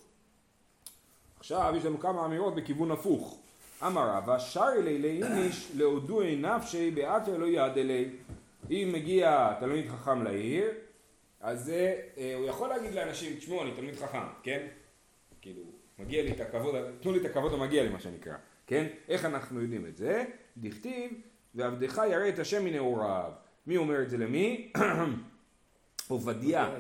עכשיו 1.39 1.75
יש 1.77 1.85
לנו 1.85 2.01
כמה 2.01 2.25
אמירות 2.25 2.55
בכיוון 2.55 2.91
הפוך. 2.91 3.46
אמר 3.83 4.11
רבא, 4.11 4.38
שרי 4.38 4.83
לילי 4.83 5.23
איניש 5.23 5.73
להודוי 5.75 6.37
נפשי 6.37 6.90
באתר 6.90 7.37
לא 7.37 7.47
יעד 7.47 7.78
אלי. 7.78 8.09
אם 8.71 8.90
מגיע 8.92 9.52
תלמיד 9.61 9.88
חכם 9.88 10.23
לעיר, 10.23 10.71
אז 11.40 11.71
אה, 11.71 12.35
הוא 12.35 12.47
יכול 12.47 12.68
להגיד 12.68 12.95
לאנשים, 12.95 13.37
תשמעו 13.37 13.62
אני 13.62 13.71
תלמיד 13.71 13.97
חכם, 13.97 14.23
כן? 14.42 14.66
כאילו, 15.40 15.62
מגיע 15.99 16.23
לי 16.23 16.33
את 16.33 16.40
הכבוד, 16.40 16.75
תנו 17.00 17.12
לי 17.12 17.18
את 17.18 17.25
הכבוד 17.25 17.52
המגיע 17.52 17.83
לי 17.83 17.88
מה 17.88 18.00
שנקרא, 18.00 18.35
כן? 18.66 18.87
איך 19.09 19.25
אנחנו 19.25 19.62
יודעים 19.62 19.87
את 19.87 19.97
זה? 19.97 20.25
דכתיב, 20.56 21.11
ועבדך 21.54 22.00
ירא 22.11 22.28
את 22.28 22.38
השם 22.38 22.64
מנעוריו. 22.64 23.33
מי 23.66 23.76
אומר 23.76 24.02
את 24.02 24.11
זה 24.11 24.18
למי? 24.18 24.73
עובדיה 26.09 26.71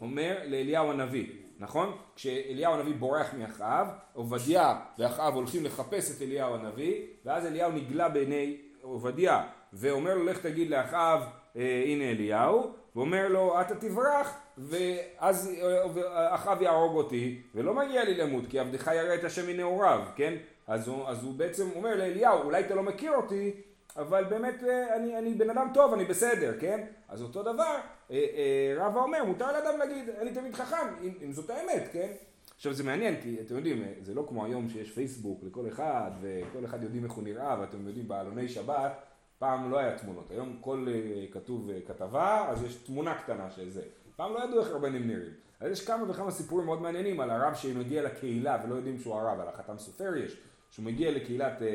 אומר 0.00 0.38
לאליהו 0.46 0.90
הנביא. 0.90 1.26
נכון? 1.64 1.96
כשאליהו 2.16 2.74
הנביא 2.74 2.94
בורח 2.98 3.34
מאחאב, 3.38 3.86
עובדיה 4.12 4.76
ואחאב 4.98 5.34
הולכים 5.34 5.64
לחפש 5.64 6.16
את 6.16 6.22
אליהו 6.22 6.54
הנביא, 6.54 7.00
ואז 7.24 7.46
אליהו 7.46 7.72
נגלה 7.72 8.08
בעיני 8.08 8.56
עובדיה, 8.82 9.46
ואומר 9.72 10.14
לו 10.14 10.24
לך 10.24 10.38
תגיד 10.38 10.70
לאחאב 10.70 11.20
אה, 11.56 11.82
הנה 11.86 12.04
אליהו, 12.04 12.72
ואומר 12.96 13.28
לו 13.28 13.60
אתה 13.60 13.74
תברח, 13.74 14.36
ואז 14.58 15.50
אה, 15.62 16.34
אחאב 16.34 16.62
יהרוג 16.62 16.96
אותי, 16.96 17.40
ולא 17.54 17.74
מגיע 17.74 18.04
לי 18.04 18.14
למות, 18.14 18.44
כי 18.50 18.58
עבדך 18.58 18.90
ירא 18.94 19.14
את 19.14 19.24
השם 19.24 19.46
מנעוריו, 19.46 20.00
כן? 20.16 20.34
אז 20.66 20.88
הוא, 20.88 21.08
אז 21.08 21.24
הוא 21.24 21.34
בעצם 21.34 21.68
אומר 21.76 21.96
לאליהו, 21.96 22.42
אולי 22.42 22.60
אתה 22.60 22.74
לא 22.74 22.82
מכיר 22.82 23.12
אותי, 23.16 23.50
אבל 23.96 24.24
באמת 24.24 24.62
אה, 24.62 24.96
אני, 24.96 25.18
אני 25.18 25.34
בן 25.34 25.50
אדם 25.50 25.68
טוב, 25.74 25.92
אני 25.92 26.04
בסדר, 26.04 26.54
כן? 26.60 26.86
אז 27.08 27.22
אותו 27.22 27.42
דבר, 27.42 27.76
אה, 28.10 28.26
אה, 28.34 28.74
רבא 28.76 29.00
אומר, 29.00 29.24
מותר 29.24 29.52
לאדם 29.52 29.78
להגיד, 29.78 30.08
אני 30.08 30.32
תמיד 30.32 30.54
חכם, 30.54 30.86
אם, 31.02 31.12
אם 31.24 31.32
זאת 31.32 31.50
האמת, 31.50 31.88
כן? 31.92 32.12
עכשיו 32.56 32.72
זה 32.72 32.84
מעניין, 32.84 33.20
כי 33.22 33.36
אתם 33.46 33.56
יודעים, 33.56 33.84
זה 34.02 34.14
לא 34.14 34.24
כמו 34.28 34.44
היום 34.44 34.68
שיש 34.68 34.90
פייסבוק 34.90 35.40
לכל 35.42 35.68
אחד, 35.68 36.10
וכל 36.20 36.64
אחד 36.64 36.82
יודעים 36.82 37.04
איך 37.04 37.12
הוא 37.12 37.24
נראה, 37.24 37.60
ואתם 37.60 37.86
יודעים, 37.86 38.08
בעלוני 38.08 38.48
שבת, 38.48 38.92
פעם 39.38 39.70
לא 39.70 39.78
היה 39.78 39.98
תמונות, 39.98 40.30
היום 40.30 40.58
כל 40.60 40.86
כתוב 41.32 41.70
כתבה, 41.86 42.46
אז 42.48 42.62
יש 42.62 42.74
תמונה 42.74 43.14
קטנה 43.14 43.50
של 43.50 43.70
זה. 43.70 43.82
פעם 44.16 44.34
לא 44.34 44.44
ידעו 44.44 44.60
איך 44.60 44.68
רבנים 44.68 45.06
נראים. 45.06 45.32
אז 45.60 45.72
יש 45.72 45.86
כמה 45.86 46.10
וכמה 46.10 46.30
סיפורים 46.30 46.66
מאוד 46.66 46.82
מעניינים 46.82 47.20
על 47.20 47.30
הרב 47.30 47.54
שמגיע 47.54 48.02
לקהילה 48.02 48.58
ולא 48.64 48.74
יודעים 48.74 48.98
שהוא 48.98 49.14
הרב, 49.14 49.40
על 49.40 49.48
החתם 49.48 49.78
סופר 49.78 50.16
יש. 50.16 50.36
שהוא 50.74 50.84
מגיע 50.84 51.10
לקהילת 51.10 51.62
אה, 51.62 51.66
אה, 51.66 51.72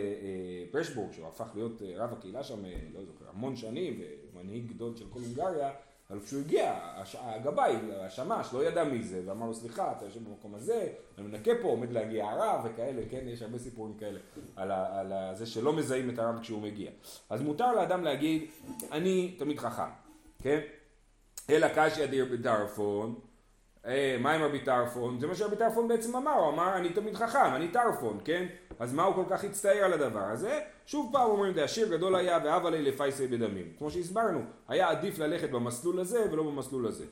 פרשבורג, 0.72 1.12
שהוא 1.12 1.28
הפך 1.28 1.48
להיות 1.56 1.82
אה, 1.82 1.94
רב 1.96 2.14
הקהילה 2.14 2.44
שם, 2.44 2.64
לא 2.94 3.06
זוכר, 3.06 3.26
המון 3.30 3.56
שנים, 3.56 4.02
ומנהיג 4.34 4.68
גדול 4.68 4.96
של 4.96 5.06
כל 5.10 5.20
הונגריה, 5.20 5.72
אבל 6.10 6.20
כשהוא 6.20 6.42
הגיע, 6.42 6.76
הגבאי, 7.20 7.76
השמש, 8.00 8.54
לא 8.54 8.66
ידע 8.66 8.84
מי 8.84 9.04
זה, 9.04 9.22
ואמר 9.26 9.46
לו 9.46 9.54
סליחה, 9.54 9.92
אתה 9.98 10.06
יושב 10.06 10.24
במקום 10.24 10.56
הזה, 10.56 10.88
אני 11.18 11.28
מנקה 11.28 11.52
פה, 11.62 11.68
עומד 11.68 11.92
להגיע 11.92 12.26
הרב 12.26 12.66
וכאלה, 12.66 13.02
כן, 13.10 13.28
יש 13.28 13.42
הרבה 13.42 13.58
סיפורים 13.60 13.94
כאלה 13.94 14.20
על, 14.56 14.72
ה, 14.72 15.00
על 15.00 15.36
זה 15.36 15.46
שלא 15.46 15.74
מזהים 15.74 16.10
את 16.10 16.20
הרב 16.20 16.40
כשהוא 16.42 16.62
מגיע. 16.62 16.92
אז 17.30 17.42
מותר 17.42 17.74
לאדם 17.74 18.04
להגיד, 18.04 18.44
אני 18.92 19.36
תמיד 19.38 19.60
חכם, 19.60 19.90
כן? 20.42 20.60
אלא 21.50 21.68
קשיא 21.76 22.06
דיר 22.06 22.26
בדרפון, 22.32 23.20
מה 24.20 24.34
עם 24.34 24.42
רבי 24.42 24.60
טרפון? 24.60 25.20
זה 25.20 25.28
מה 25.28 25.36
שרבי 25.36 25.56
טרפון 25.56 25.88
בעצם 25.88 26.16
אמר, 26.16 26.32
הוא 26.32 26.54
אמר 26.54 26.78
אני 26.78 26.94
תמיד 26.94 27.16
חכם, 27.16 27.56
אני 27.56 27.68
טרפון, 27.68 28.20
כן? 28.26 28.46
אז 28.80 28.94
מה 28.94 29.04
הוא 29.04 29.16
כל 29.16 29.24
כך 29.30 29.44
הצטער 29.44 29.84
על 29.84 29.94
הדבר 29.94 30.24
הזה? 30.24 30.60
שוב 30.86 31.10
פעם 31.14 31.30
אומרים, 31.30 31.54
דעשיר 31.54 31.88
גדול 31.88 32.16
היה 32.16 32.40
והבה 32.44 32.70
לי 32.70 32.82
לפייסי 32.82 33.28
בדמים. 33.28 33.74
כמו 33.78 33.92
שהסברנו, 33.92 34.42
היה 34.68 34.90
עדיף 34.90 35.20
ללכת 35.20 35.50
במסלול 35.50 36.00
הזה 36.00 36.32
ולא 36.32 36.44
במסלול 36.44 36.88
הזה. 36.88 37.06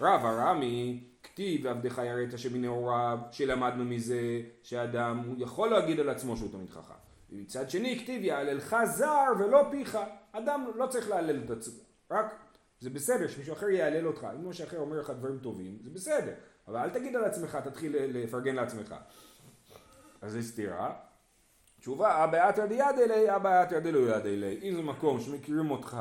רב 0.00 0.20
הרמי, 0.24 1.04
כתיב 1.22 1.60
ועבדך 1.64 1.98
יראת 1.98 2.38
שמנעוריו, 2.38 3.18
שלמדנו 3.30 3.84
מזה 3.84 4.40
שאדם 4.62 5.22
הוא 5.26 5.34
יכול 5.38 5.70
להגיד 5.70 6.00
על 6.00 6.08
עצמו 6.08 6.36
שהוא 6.36 6.52
תמיד 6.52 6.70
חכם. 6.70 6.94
ומצד 7.32 7.70
שני 7.70 7.98
כתיב 7.98 8.24
יעללך 8.24 8.76
זר 8.84 9.32
ולא 9.38 9.62
פיך. 9.70 9.98
אדם 10.32 10.66
לא 10.74 10.86
צריך 10.86 11.08
להלל 11.10 11.40
את 11.44 11.50
עצמו, 11.50 11.82
רק 12.10 12.34
זה 12.80 12.90
בסדר 12.90 13.28
שמישהו 13.28 13.52
אחר 13.52 13.68
יעלל 13.68 14.06
אותך, 14.06 14.26
אם 14.34 14.48
מישהו 14.48 14.64
אחר 14.64 14.78
אומר 14.78 15.00
לך 15.00 15.10
דברים 15.10 15.38
טובים, 15.38 15.78
זה 15.84 15.90
בסדר, 15.90 16.32
אבל 16.68 16.78
אל 16.78 16.90
תגיד 16.90 17.16
על 17.16 17.24
עצמך, 17.24 17.58
תתחיל 17.64 17.96
לפרגן 17.98 18.54
לעצמך. 18.54 18.94
אז 20.24 20.32
זה 20.32 20.42
סתירה. 20.42 20.92
תשובה, 21.80 22.24
אלי, 22.98 23.36
אבא 23.36 23.62
אתר 23.62 23.78
דלא 23.78 23.98
יד 23.98 24.26
אלי. 24.26 24.60
אם 24.62 24.74
זה 24.74 24.82
מקום 24.82 25.20
שמכירים 25.20 25.70
אותך, 25.70 25.96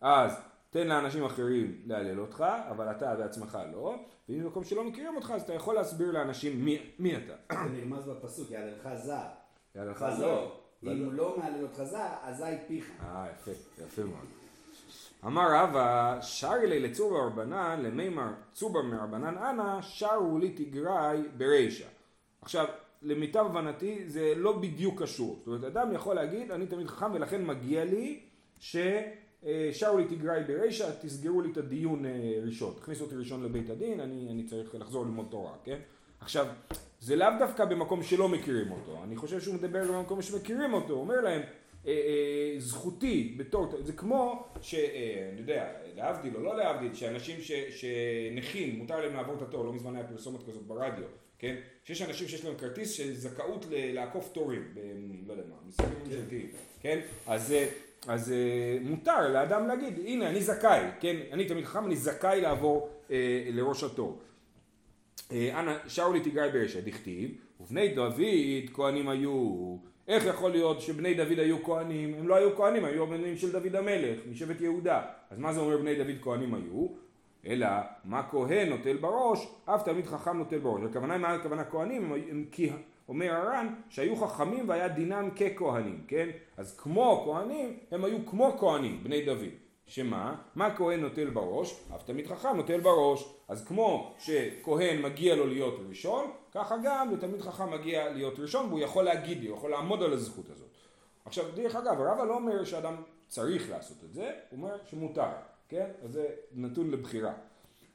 אז 0.00 0.32
תן 0.70 0.86
לאנשים 0.86 1.24
אחרים 1.24 1.82
להלל 1.86 2.20
אותך, 2.20 2.44
אבל 2.70 2.90
אתה 2.90 3.14
בעצמך 3.14 3.58
לא. 3.72 3.94
ואם 4.28 4.42
זה 4.42 4.48
מקום 4.48 4.64
שלא 4.64 4.84
מכירים 4.84 5.16
אותך, 5.16 5.30
אז 5.30 5.42
אתה 5.42 5.54
יכול 5.54 5.74
להסביר 5.74 6.10
לאנשים 6.10 6.64
מי, 6.64 6.78
מי 6.98 7.16
אתה. 7.16 7.32
זה 7.54 7.68
נרמז 7.72 8.08
בפסוק, 8.08 8.50
יעללך 8.50 8.88
זר. 8.94 9.26
יעללך 9.74 10.04
זר. 10.18 10.48
אם 10.82 11.04
הוא 11.04 11.12
לא 11.12 11.38
מעלל 11.38 11.62
אותך 11.62 11.82
זר, 11.82 12.08
אזי 12.22 12.44
פיך. 12.66 12.90
אה, 13.02 13.26
יפה, 13.32 13.50
יפה 13.84 14.02
מאוד. 14.02 14.26
אמר 15.26 15.46
רבא, 15.52 16.18
שרי 16.20 16.66
לי 16.66 16.80
לצובר 16.80 17.26
רבנן, 17.26 17.80
למימר 17.82 18.32
צובר 18.52 18.82
מרבנן 18.82 19.38
אנא, 19.38 19.82
שרו 19.82 20.38
לי 20.38 20.50
תגרי 20.50 21.22
ברישא. 21.36 21.86
עכשיו, 22.42 22.66
למיטב 23.02 23.44
הבנתי 23.46 24.02
זה 24.06 24.32
לא 24.36 24.58
בדיוק 24.58 25.02
קשור. 25.02 25.36
זאת 25.38 25.46
אומרת, 25.46 25.64
אדם 25.64 25.92
יכול 25.92 26.14
להגיד, 26.14 26.50
אני 26.50 26.66
תמיד 26.66 26.86
חכם 26.86 27.14
ולכן 27.14 27.46
מגיע 27.46 27.84
לי 27.84 28.20
ששאו 28.60 29.98
לי 29.98 30.04
תגרי 30.04 30.44
ברישא, 30.46 30.90
תסגרו 31.00 31.40
לי 31.40 31.52
את 31.52 31.56
הדיון 31.56 32.06
אה, 32.06 32.10
ראשון. 32.44 32.74
תכניסו 32.76 33.04
אותי 33.04 33.16
ראשון 33.16 33.44
לבית 33.44 33.70
הדין, 33.70 34.00
אני, 34.00 34.28
אני 34.30 34.44
צריך 34.44 34.74
לחזור 34.74 35.04
ללמוד 35.04 35.26
תורה, 35.30 35.52
כן? 35.64 35.78
עכשיו, 36.20 36.46
זה 37.00 37.16
לאו 37.16 37.28
דווקא 37.38 37.64
במקום 37.64 38.02
שלא 38.02 38.28
מכירים 38.28 38.72
אותו. 38.72 39.00
אני 39.04 39.16
חושב 39.16 39.40
שהוא 39.40 39.54
מדבר 39.54 39.92
במקום 39.92 40.22
שמכירים 40.22 40.74
אותו. 40.74 40.92
הוא 40.92 41.00
אומר 41.00 41.20
להם, 41.20 41.42
אה, 41.86 41.92
אה, 41.92 42.54
זכותי 42.58 43.34
בתור, 43.38 43.66
זה 43.80 43.92
כמו 43.92 44.44
שאני 44.60 45.38
יודע, 45.38 45.72
להבדיל 45.96 46.36
או 46.36 46.42
לא 46.42 46.56
להבדיל, 46.56 46.94
שאנשים 46.94 47.40
ש, 47.40 47.52
שנכים, 47.52 48.78
מותר 48.78 49.00
להם 49.00 49.14
לעבור 49.14 49.34
את 49.34 49.42
התור, 49.42 49.64
לא 49.64 49.72
מזמן 49.72 49.96
היה 49.96 50.04
פרסומת 50.04 50.46
כזאת 50.46 50.62
ברדיו. 50.62 51.04
כן? 51.38 51.54
שיש 51.84 52.02
אנשים 52.02 52.28
שיש 52.28 52.44
להם 52.44 52.54
כרטיס 52.58 52.90
של 52.90 53.14
זכאות 53.14 53.66
לעקוף 53.70 54.30
תורים, 54.32 54.62
ב, 54.74 54.78
לא 55.26 55.32
יודע 55.32 55.44
מה, 55.48 55.56
משרדים 55.68 55.94
כן. 55.94 56.04
ממשלתיים, 56.04 56.48
כן? 56.80 57.00
אז, 57.26 57.52
אה, 57.52 57.68
אז 58.06 58.32
אה, 58.32 58.78
מותר 58.80 59.32
לאדם 59.32 59.66
להגיד, 59.66 59.98
הנה 59.98 60.28
אני 60.28 60.40
זכאי, 60.40 60.80
כן? 61.00 61.16
אני 61.32 61.44
תמיד 61.44 61.64
חכם, 61.64 61.86
אני 61.86 61.96
זכאי 61.96 62.40
לעבור 62.40 62.90
אה, 63.10 63.48
לראש 63.52 63.84
התור. 63.84 64.18
אה, 65.32 65.60
אנא 65.60 65.72
שאולי 65.88 66.20
תיגר 66.20 66.50
ברשע, 66.52 66.80
דכתיב, 66.80 67.30
ובני 67.60 67.88
דוד 67.88 68.20
כהנים 68.72 69.08
היו. 69.08 69.76
איך 70.08 70.24
יכול 70.26 70.50
להיות 70.50 70.80
שבני 70.80 71.14
דוד 71.14 71.38
היו 71.38 71.64
כהנים? 71.64 72.14
הם 72.14 72.28
לא 72.28 72.34
היו 72.34 72.56
כהנים, 72.56 72.84
היו 72.84 73.02
הבנים 73.02 73.36
של 73.36 73.52
דוד 73.52 73.76
המלך, 73.76 74.18
משבט 74.30 74.60
יהודה. 74.60 75.02
אז 75.30 75.38
מה 75.38 75.52
זה 75.52 75.60
אומר 75.60 75.78
בני 75.78 75.94
דוד 75.94 76.16
כהנים 76.20 76.54
היו? 76.54 76.86
אלא 77.48 77.68
מה 78.04 78.22
כהן 78.30 78.68
נוטל 78.68 78.96
בראש, 78.96 79.48
אף 79.64 79.82
תלמיד 79.82 80.06
חכם 80.06 80.38
נוטל 80.38 80.58
בראש. 80.58 80.82
הכוונה, 80.90 81.18
מה 81.18 81.34
הכוונה 81.34 81.64
כהנים? 81.64 82.12
הם, 82.12 82.44
כי 82.52 82.70
אומר 83.08 83.32
הר"ן 83.32 83.74
שהיו 83.88 84.16
חכמים 84.16 84.68
והיה 84.68 84.88
דינם 84.88 85.30
ככהנים, 85.30 86.04
כן? 86.08 86.28
אז 86.56 86.76
כמו 86.76 87.22
כהנים, 87.24 87.78
הם 87.90 88.04
היו 88.04 88.26
כמו 88.26 88.56
כהנים, 88.58 89.04
בני 89.04 89.24
דוד. 89.24 89.48
שמה? 89.86 90.34
מה 90.54 90.76
כהן 90.76 91.00
נוטל 91.00 91.30
בראש? 91.30 91.80
אף 91.94 92.02
תלמיד 92.02 92.26
חכם 92.26 92.56
נוטל 92.56 92.80
בראש. 92.80 93.34
אז 93.48 93.66
כמו 93.66 94.14
שכהן 94.18 95.02
מגיע 95.02 95.36
לו 95.36 95.46
להיות 95.46 95.74
ראשון, 95.88 96.30
ככה 96.52 96.76
גם 96.82 97.12
לתלמיד 97.12 97.40
חכם 97.40 97.70
מגיע 97.70 98.10
להיות 98.10 98.38
ראשון 98.38 98.66
והוא 98.66 98.80
יכול 98.80 99.04
להגיד 99.04 99.40
לי, 99.40 99.48
הוא 99.48 99.56
יכול 99.56 99.70
לעמוד 99.70 100.02
על 100.02 100.12
הזכות 100.12 100.50
הזאת. 100.50 100.68
עכשיו, 101.24 101.44
דרך 101.54 101.76
אגב, 101.76 102.00
הרב 102.00 102.28
לא 102.28 102.34
אומר 102.34 102.64
שאדם 102.64 102.94
צריך 103.26 103.70
לעשות 103.70 104.04
את 104.04 104.14
זה, 104.14 104.30
הוא 104.50 104.58
אומר 104.62 104.76
שמותר. 104.90 105.28
כן? 105.68 105.86
אז 106.04 106.12
זה 106.12 106.26
נתון 106.54 106.90
לבחירה. 106.90 107.32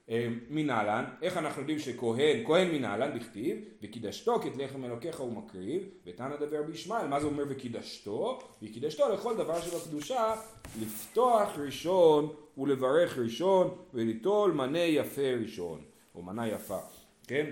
אה, 0.10 0.27
מנהלן, 0.50 1.06
איך 1.22 1.38
אנחנו 1.38 1.62
יודעים 1.62 1.80
שכהן, 1.80 2.46
כהן 2.46 2.72
מנהלן 2.72 3.20
בכתיב, 3.20 3.58
וקידשתו 3.84 4.39
כי 4.39 4.48
את 4.48 4.58
לחם 4.58 4.86
אלוקיך 4.86 5.20
הוא 5.20 5.32
מקריב, 5.32 5.84
ותנא 6.06 6.36
דבר 6.36 6.63
בישמעאל, 6.63 7.08
מה 7.08 7.20
זה 7.20 7.25
אומר 7.25 7.44
וקידשתו? 7.50 8.39
וקידשתו 8.62 9.13
לכל 9.13 9.38
דבר 9.38 9.62
שבקדושה, 9.62 10.36
לפתוח 10.82 11.58
ראשון 11.58 12.34
ולברך 12.58 13.18
ראשון, 13.18 13.75
וליטול 13.94 14.51
מנה 14.51 14.80
יפה 14.80 15.34
ראשון, 15.42 15.82
או 16.15 16.22
מנה 16.22 16.48
יפה, 16.48 16.80
כן? 17.27 17.46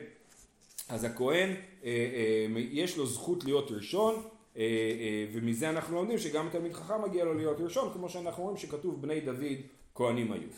אז 0.90 1.04
הכהן, 1.04 1.50
אה, 1.50 1.56
אה, 1.86 2.62
יש 2.72 2.98
לו 2.98 3.06
זכות 3.06 3.44
להיות 3.44 3.72
ראשון, 3.72 4.16
אה, 4.58 4.62
אה, 4.62 5.25
ומזה 5.34 5.70
אנחנו 5.70 5.96
לומדים 5.96 6.18
שגם 6.18 6.50
תלמיד 6.51 6.74
חכם 6.74 7.01
מגיע 7.01 7.25
לו 7.25 7.34
להיות 7.34 7.62
ראשון, 7.62 7.94
כמו 7.94 8.10
שאנחנו 8.10 8.44
רואים 8.44 8.58
שכתוב 8.58 9.01
בני 9.01 9.22
דוד 9.22 9.62
כהנים 9.95 10.31
היו. 10.31 10.50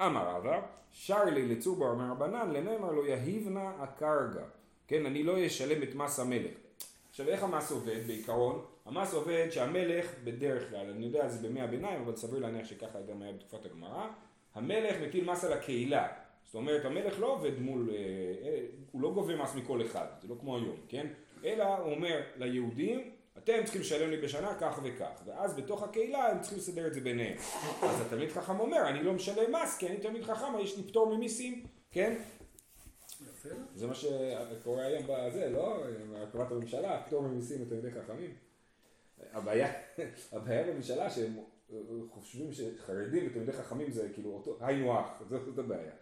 אמר 0.00 0.36
רבא, 0.36 0.60
שר 0.92 1.24
לי 1.24 1.48
לצובר 1.48 1.94
מרבנן, 1.94 2.50
לממר 2.50 2.92
לא 2.92 3.06
יהיבנה 3.06 3.72
הקרגה. 3.78 4.44
כן, 4.88 5.06
אני 5.06 5.22
לא 5.22 5.46
אשלם 5.46 5.82
את 5.82 5.94
מס 5.94 6.20
המלך. 6.20 6.54
עכשיו 7.10 7.28
איך 7.28 7.42
המס 7.42 7.72
עובד 7.72 8.06
בעיקרון? 8.06 8.64
המס 8.86 9.14
עובד 9.14 9.46
שהמלך 9.50 10.14
בדרך 10.24 10.70
כלל, 10.70 10.90
אני 10.90 11.06
יודע 11.06 11.28
זה 11.28 11.48
בימי 11.48 11.60
הביניים, 11.60 12.00
אבל 12.02 12.16
סביר 12.16 12.40
להניח 12.40 12.66
שככה 12.66 13.00
גם 13.00 13.22
היה 13.22 13.32
בתקופת 13.32 13.66
הגמרא, 13.66 14.08
המלך 14.54 14.96
מטיל 15.02 15.30
מס 15.30 15.44
על 15.44 15.52
הקהילה. 15.52 16.08
זאת 16.44 16.54
אומרת 16.54 16.84
המלך 16.84 17.20
לא 17.20 17.26
עובד 17.26 17.58
מול, 17.58 17.90
אה, 17.90 17.96
אה, 17.96 18.60
הוא 18.92 19.02
לא 19.02 19.12
גובה 19.12 19.36
מס 19.36 19.54
מכל 19.54 19.82
אחד, 19.82 20.06
זה 20.22 20.28
לא 20.28 20.34
כמו 20.40 20.56
היום, 20.56 20.76
כן? 20.88 21.06
אלא 21.44 21.64
הוא 21.64 21.94
אומר 21.94 22.20
ליהודים 22.36 23.10
אתם 23.38 23.52
צריכים 23.64 23.80
לשלם 23.80 24.10
לי 24.10 24.16
בשנה 24.16 24.54
כך 24.60 24.80
וכך, 24.84 25.22
ואז 25.26 25.56
בתוך 25.56 25.82
הקהילה 25.82 26.28
הם 26.28 26.40
צריכים 26.40 26.58
לסדר 26.58 26.86
את 26.86 26.94
זה 26.94 27.00
ביניהם. 27.00 27.36
אז 27.82 28.00
התלמיד 28.00 28.30
חכם 28.30 28.60
אומר, 28.60 28.88
אני 28.88 29.02
לא 29.02 29.12
משלם 29.12 29.54
מס, 29.54 29.76
כי 29.78 29.88
אני 29.88 29.96
תלמיד 29.96 30.24
חכם, 30.24 30.58
יש 30.60 30.76
לי 30.76 30.82
פטור 30.82 31.16
ממיסים, 31.16 31.66
כן? 31.90 32.16
זה 33.74 33.86
מה 33.86 33.94
שקורה 33.94 34.84
היום 34.84 35.02
בזה, 35.08 35.50
לא? 35.50 35.84
הקמת 36.16 36.50
הממשלה, 36.50 37.02
פטור 37.06 37.22
ממיסים 37.22 37.62
לתלמידי 37.62 37.90
חכמים. 37.90 38.34
הבעיה, 39.32 39.72
הבעיה 40.32 40.64
בממשלה 40.64 41.10
שהם 41.10 41.36
חושבים 42.10 42.52
שחרדים 42.52 43.26
ותלמידי 43.26 43.52
חכמים 43.52 43.90
זה 43.90 44.08
כאילו 44.14 44.30
אותו, 44.30 44.56
היינו 44.60 44.98
הך, 44.98 45.22
זאת 45.28 45.58
הבעיה. 45.58 45.92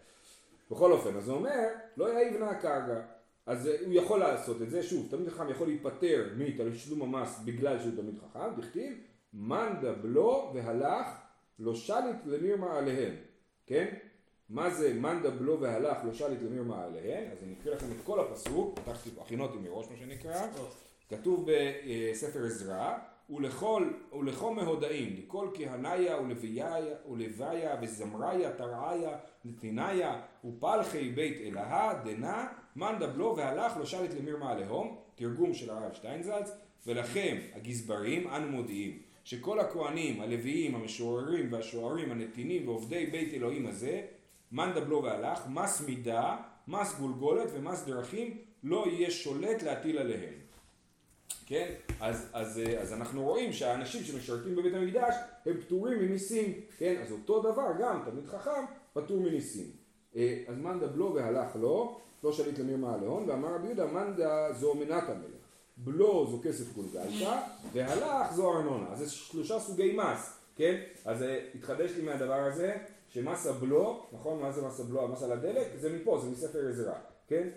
בכל 0.71 0.91
אופן, 0.91 1.17
אז 1.17 1.29
הוא 1.29 1.37
אומר, 1.37 1.67
לא 1.97 2.13
יעיב 2.13 2.37
נא 2.37 2.45
הקרגה. 2.45 3.01
אז 3.45 3.65
הוא 3.85 3.93
יכול 3.93 4.19
לעשות 4.19 4.61
את 4.61 4.69
זה, 4.69 4.83
שוב, 4.83 5.07
תלמיד 5.09 5.29
חכם 5.29 5.49
יכול 5.49 5.67
להיפטר 5.67 6.29
מתשלום 6.37 7.01
המס 7.01 7.39
בגלל 7.45 7.79
שהוא 7.79 7.91
תלמיד 7.95 8.15
חכם, 8.19 8.61
דכתיב, 8.61 8.93
מאן 9.33 9.73
דבלו 9.81 10.51
והלך 10.53 11.07
לא 11.59 11.75
שליט 11.75 12.25
למרמה 12.25 12.77
עליהם, 12.77 13.15
כן? 13.67 13.93
מה 14.49 14.69
זה 14.69 14.93
מאן 14.93 15.23
דבלו 15.23 15.59
והלך 15.59 15.97
לא 16.05 16.13
שליט 16.13 16.39
למרמה 16.41 16.83
עליהם? 16.83 17.31
אז 17.31 17.43
אני 17.43 17.53
אקריא 17.53 17.75
לכם 17.75 17.85
את 17.91 17.97
כל 18.03 18.19
הפסוק, 18.19 18.79
פתחתי 18.79 19.09
הכינותי 19.21 19.57
מראש 19.57 19.87
מה 19.91 19.97
שנקרא, 19.97 20.47
כתוב 21.09 21.47
בספר 21.47 22.45
עזרא, 22.45 22.97
ולכל, 23.29 23.89
ולכל 24.19 24.53
מהודאים, 24.53 25.15
לכל 25.17 25.47
כהניה 25.53 26.17
ולוויה 27.09 27.75
וזמריה 27.81 28.51
תרעיה 28.51 29.17
נתיניה 29.45 30.21
ופלחי 30.45 31.09
בית 31.09 31.41
אלהה 31.41 32.03
דנה 32.03 32.47
מאן 32.75 32.99
דבלו 32.99 33.35
והלך 33.37 33.77
לא 33.77 33.85
שליט 33.85 34.11
למרמה 34.13 34.51
עליהום, 34.51 34.97
תרגום 35.15 35.53
של 35.53 35.69
הרב 35.69 35.93
שטיינזלץ, 35.93 36.51
ולכם 36.87 37.37
הגזברים 37.55 38.27
אנו 38.27 38.47
מודיעים 38.47 39.01
שכל 39.23 39.59
הכהנים, 39.59 40.21
הלוויים, 40.21 40.75
המשוררים 40.75 41.53
והשוערים, 41.53 42.11
הנתינים 42.11 42.67
ועובדי 42.67 43.05
בית 43.05 43.33
אלוהים 43.33 43.67
הזה, 43.67 44.01
מאן 44.51 44.73
דבלו 44.75 45.03
והלך, 45.03 45.47
מס 45.49 45.81
מידה, 45.87 46.37
מס 46.67 46.99
גולגולת 46.99 47.49
ומס 47.53 47.85
דרכים 47.85 48.37
לא 48.63 48.85
יהיה 48.87 49.11
שולט 49.11 49.63
להטיל 49.63 49.97
עליהם. 49.97 50.33
כן? 51.45 51.73
אז, 51.99 52.29
אז, 52.33 52.61
אז 52.79 52.93
אנחנו 52.93 53.23
רואים 53.23 53.53
שהאנשים 53.53 54.03
שמשרתים 54.03 54.55
בבית 54.55 54.73
המקדש 54.73 55.15
הם 55.45 55.61
פטורים 55.61 55.99
ממיסים, 55.99 56.53
כן? 56.77 57.01
אז 57.01 57.11
אותו 57.11 57.41
דבר 57.41 57.67
גם 57.79 58.01
תלמיד 58.05 58.25
חכם 58.25 58.65
פטור 58.93 59.19
מניסים. 59.19 59.80
אה, 60.15 60.43
אז 60.47 60.57
מאן 60.57 60.79
דבלו 60.79 61.13
והלך 61.13 61.55
לו, 61.55 61.99
לא 62.23 62.31
שליט 62.31 62.59
למרמה 62.59 62.97
להון, 62.97 63.29
ואמר 63.29 63.55
רבי 63.55 63.67
יהודה 63.67 63.85
מאן 63.85 64.13
זו 64.51 64.73
מנת 64.73 65.03
המלך. 65.09 65.41
בלו 65.77 66.27
זו 66.31 66.39
כסף 66.43 66.73
גולגלתא, 66.73 67.41
והלך 67.73 68.33
זו 68.33 68.53
ארנונה. 68.53 68.85
אז 68.91 69.01
יש 69.01 69.29
שלושה 69.31 69.59
סוגי 69.59 69.97
מס, 69.97 70.39
כן? 70.55 70.81
אז 71.05 71.23
אה, 71.23 71.39
התחדש 71.55 71.91
לי 71.91 72.03
מהדבר 72.03 72.33
הזה, 72.39 72.77
שמס 73.09 73.47
הבלו, 73.47 74.05
נכון? 74.13 74.41
מה 74.41 74.51
זה 74.51 74.67
מס 74.67 74.79
הבלו? 74.79 75.01
המס 75.01 75.23
על 75.23 75.31
הדלק? 75.31 75.67
זה 75.79 75.97
מפה, 75.97 76.19
זה 76.23 76.29
מספר 76.29 76.69
עזרא. 76.69 76.93
כן? 77.27 77.47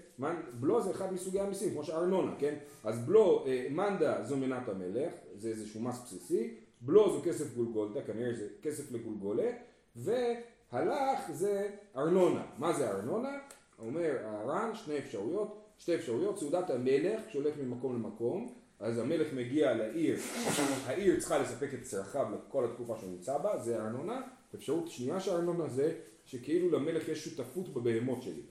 בלו 0.61 0.83
זה 0.83 0.91
אחד 0.91 1.13
מסוגי 1.13 1.41
המיסים, 1.41 1.71
כמו 1.73 1.85
שארנונה, 1.85 2.35
כן? 2.39 2.55
אז 2.85 2.99
בלו, 2.99 3.45
אה, 3.47 3.67
מנדה 3.71 4.25
זו 4.25 4.37
מנת 4.37 4.69
המלך, 4.69 5.13
זה 5.37 5.49
איזשהו 5.49 5.81
מס 5.81 6.01
בסיסי, 6.05 6.55
בלו 6.81 7.13
זו 7.13 7.23
כסף 7.25 7.55
גולגולתא, 7.55 8.01
כנראה 8.07 8.35
זה 8.35 8.49
כסף 8.63 8.93
לגולגולת, 8.93 9.55
והלך 10.75 11.31
זה 11.33 11.69
ארנונה. 11.97 12.43
מה 12.59 12.73
זה 12.73 12.91
ארנונה? 12.91 13.39
אומר 13.79 14.17
הר"ן 14.25 14.71
שני 14.75 14.99
אפשרויות, 14.99 15.61
שתי 15.79 15.95
אפשרויות, 15.95 16.39
סעודת 16.39 16.71
המלך 16.71 17.21
שהולך 17.29 17.55
ממקום 17.63 17.95
למקום, 17.95 18.55
אז 18.81 18.99
המלך 18.99 19.33
מגיע 19.33 19.75
לעיר, 19.75 20.19
העיר 20.87 21.21
צריכה 21.21 21.39
לספק 21.39 21.75
את 21.75 21.83
צרכיו 21.83 22.27
לכל 22.35 22.65
התקופה 22.65 22.97
שהוא 22.99 23.11
נמצא 23.11 23.39
בה, 23.39 23.59
זה 23.59 23.77
ארנונה. 23.77 24.21
אפשרות 24.55 24.89
שנייה 24.89 25.21
של 25.21 25.31
ארנונה 25.31 25.69
זה 25.69 25.95
שכאילו 26.25 26.71
למלך 26.71 27.09
יש 27.09 27.25
שותפות 27.25 27.69
בבהמות 27.69 28.23
שלי. 28.23 28.43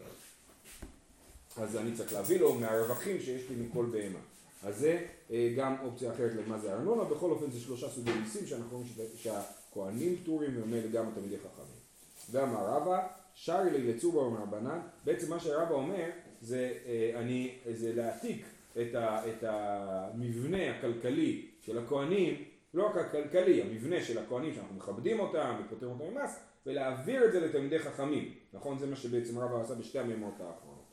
אז 1.58 1.76
אני 1.76 1.94
צריך 1.94 2.14
להביא 2.14 2.40
לו 2.40 2.54
מהרווחים 2.54 3.20
שיש 3.20 3.50
לי 3.50 3.56
מכל 3.56 3.86
בהמה. 3.92 4.20
אז 4.64 4.78
זה 4.78 5.06
אה, 5.32 5.54
גם 5.58 5.76
אופציה 5.84 6.14
אחרת 6.14 6.32
למה 6.46 6.60
זה 6.60 6.74
ארנונה, 6.74 7.04
בכל 7.04 7.32
אופן 7.32 7.52
זה 7.52 7.60
שלושה 7.60 7.90
סוגי 7.90 8.12
מיסים 8.12 8.48
שאנחנו 8.48 8.78
רואים 8.78 8.92
שהכהנים 9.16 10.16
פטורים 10.16 10.52
וממילא 10.56 10.88
גם 10.88 11.08
התלמידי 11.08 11.38
חכמים. 11.38 11.83
ואמר 12.32 12.66
רבא, 12.66 13.08
שרי 13.34 13.72
לי 13.72 13.94
לצובה 13.94 14.20
ומרבנן, 14.20 14.80
בעצם 15.06 15.30
מה 15.30 15.40
שרבא 15.40 15.74
אומר 15.74 16.10
זה, 16.42 16.74
אה, 16.86 17.20
אני, 17.20 17.58
זה 17.74 17.94
להעתיק 17.96 18.46
את, 18.82 18.96
ה, 18.96 19.30
את 19.30 19.44
המבנה 19.48 20.72
הכלכלי 20.72 21.46
של 21.62 21.78
הכהנים, 21.78 22.44
לא 22.74 22.88
רק 22.88 22.98
הכלכלי, 22.98 23.62
המבנה 23.62 24.02
של 24.02 24.18
הכהנים 24.18 24.54
שאנחנו 24.54 24.76
מכבדים 24.76 25.20
אותם 25.20 25.56
ופותרים 25.66 25.92
אותם 25.92 26.04
ממס, 26.14 26.40
ולהעביר 26.66 27.26
את 27.26 27.32
זה 27.32 27.40
לתלמידי 27.40 27.80
חכמים, 27.80 28.34
נכון? 28.54 28.80
זה 28.80 28.88
מה 28.88 28.96
שבעצם 28.96 29.40
רבא 29.40 29.62
עשה 29.62 29.76
בשתי 29.76 30.00
המימות 30.00 30.34
האחרונות. 30.40 30.84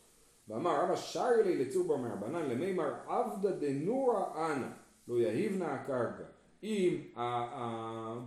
ואמר 0.48 0.84
רבא 0.84 0.96
שרי 0.96 1.44
לי 1.44 1.64
לצובה 1.64 1.96
מרבנן 1.96 2.50
למימר 2.50 2.94
עבדא 3.06 3.50
דנורא 3.50 4.24
אנא 4.36 4.66
לא 5.08 5.20
יהיבנה 5.20 5.74
הקרקע 5.74 6.24
אם 6.62 6.98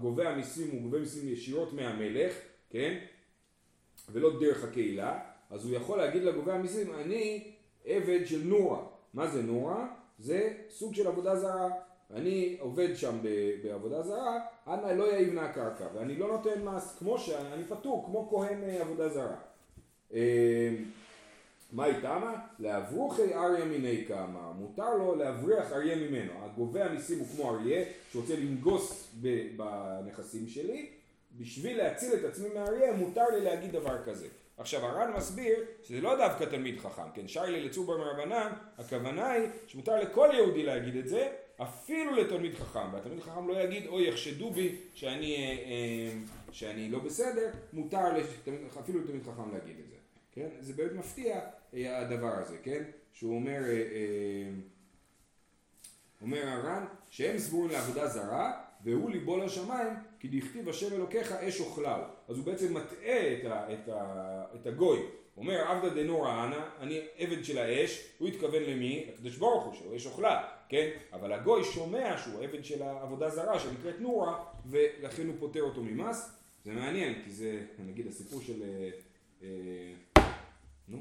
גובה 0.02 0.30
המיסים 0.30 0.72
הוא 0.72 0.82
גובה 0.82 1.00
מיסים 1.00 1.30
ישירות 1.30 1.74
מהמלך, 1.74 2.34
כן? 2.74 2.98
ולא 4.12 4.40
דרך 4.40 4.64
הקהילה, 4.64 5.20
אז 5.50 5.66
הוא 5.66 5.76
יכול 5.76 5.98
להגיד 5.98 6.24
לגובה 6.24 6.56
המיסים 6.56 6.96
אני 6.96 7.52
עבד 7.86 8.26
של 8.26 8.42
נורא. 8.44 8.78
מה 9.14 9.28
זה 9.28 9.42
נורא? 9.42 9.86
זה 10.20 10.54
סוג 10.70 10.96
של 10.96 11.08
עבודה 11.08 11.36
זרה. 11.36 11.70
אני 12.14 12.58
עובד 12.60 12.96
שם 12.96 13.18
בעבודה 13.64 14.02
זרה, 14.02 14.40
אנא 14.68 14.92
לא 14.92 15.04
יהיבנה 15.04 15.46
הקרקע, 15.46 15.88
ואני 15.94 16.16
לא 16.16 16.28
נותן 16.28 16.64
מס, 16.64 16.96
כמו 17.00 17.20
שאני 17.20 17.64
פטור, 17.64 18.06
כמו 18.06 18.30
כהן 18.30 18.64
אה, 18.64 18.82
עבודה 18.82 19.10
זרה. 19.10 19.36
אה, 20.14 20.76
מה 21.72 21.86
איתמה? 21.86 22.36
לאברוכי 22.60 23.34
אריה 23.34 23.66
מיני 23.66 24.06
כמה, 24.08 24.52
מותר 24.60 24.98
לו 24.98 25.16
להבריח 25.16 25.72
אריה 25.72 25.96
ממנו. 25.96 26.32
הגובה 26.42 26.86
המיסים 26.86 27.20
הוא 27.20 27.28
כמו 27.36 27.50
אריה 27.50 27.86
שרוצה 28.12 28.36
לנגוס 28.36 29.14
בנכסים 29.56 30.48
שלי, 30.48 30.90
בשביל 31.34 31.78
להציל 31.78 32.14
את 32.14 32.24
עצמי 32.24 32.50
מאריה 32.50 32.94
מותר 32.94 33.26
לי 33.30 33.42
להגיד 33.42 33.72
דבר 33.72 34.04
כזה. 34.06 34.28
עכשיו 34.58 34.86
הר"ן 34.86 35.14
מסביר 35.18 35.60
שזה 35.84 36.02
לא 36.02 36.18
דווקא 36.18 36.44
תלמיד 36.44 36.80
חכם, 36.80 37.12
כן, 37.14 37.28
שרלי 37.28 37.62
לצובר 37.62 37.98
מרבנן, 37.98 38.52
הכוונה 38.78 39.32
היא 39.32 39.50
שמותר 39.68 40.00
לכל 40.00 40.30
יהודי 40.34 40.64
להגיד 40.64 40.96
את 40.96 41.08
זה, 41.08 41.32
אפילו 41.62 42.16
לתלמיד 42.16 42.56
חכם, 42.56 42.94
והתלמיד 42.94 43.20
חכם 43.20 43.48
לא 43.48 43.62
יגיד 43.62 43.88
אוי 43.88 44.08
יחשדו 44.08 44.52
בי 44.52 44.76
שאני, 44.94 45.36
אה, 45.36 45.42
אה, 45.42 46.20
שאני 46.52 46.90
לא 46.90 47.00
בסדר, 47.00 47.50
מותר 47.74 48.00
אפילו 48.80 49.00
לתלמיד 49.00 49.24
חכם 49.24 49.54
להגיד 49.54 49.76
את 49.80 49.90
זה. 49.90 49.96
כן? 50.32 50.50
זה 50.60 50.74
באמת 50.74 50.92
מפתיע 50.92 51.40
אה, 51.74 52.02
הדבר 52.02 52.34
הזה, 52.34 52.58
כן? 52.64 52.84
שהוא 53.14 53.36
אומר, 53.36 53.64
אה, 53.64 53.70
אה, 53.70 54.50
אומר 56.22 56.48
הר"ן, 56.48 56.86
שהם 57.10 57.40
סבורים 57.40 57.72
לעבודה 57.72 58.08
זרה, 58.08 58.64
והוא 58.84 59.10
ליבו 59.10 59.38
לשמיים, 59.38 59.94
כי 60.20 60.28
דכתיב 60.28 60.70
השם 60.70 60.96
אלוקיך 60.96 61.32
אש 61.32 61.60
אוכליו. 61.60 62.02
אז 62.28 62.38
הוא 62.38 62.46
בעצם 62.46 62.74
מטעה 62.74 63.34
את, 63.34 63.46
ה, 63.46 63.74
את, 63.74 63.90
ה, 63.90 64.46
את 64.56 64.68
הגוי. 64.68 64.98
הוא 65.36 65.44
אומר 65.44 65.62
עבדה 65.62 65.90
דנורא 65.90 66.46
אנא, 66.46 66.60
אני 66.80 67.00
עבד 67.18 67.44
של 67.44 67.58
האש, 67.58 68.08
הוא 68.18 68.28
התכוון 68.28 68.64
למי? 68.64 69.10
הקדוש 69.14 69.38
ברוך 69.38 69.66
הוא, 69.66 69.74
שהוא 69.74 69.96
אש 69.96 70.06
אוכלה, 70.06 70.48
כן? 70.70 70.90
אבל 71.14 71.34
הגוי 71.34 71.64
שומע 71.64 72.18
שהוא 72.18 72.44
עבד 72.44 72.66
של 72.66 72.84
העבודה 72.84 73.30
זרה 73.30 73.60
שנקראת 73.60 74.00
נורא, 74.00 74.34
ולכן 74.66 75.28
הוא 75.28 75.36
פוטר 75.40 75.62
אותו 75.62 75.84
ממס. 75.84 76.40
זה 76.64 76.72
מעניין, 76.72 77.22
כי 77.24 77.32
זה, 77.32 77.62
נגיד, 77.80 78.08
הסיפור 78.08 78.42
של... 78.42 78.64
נו, 80.88 81.00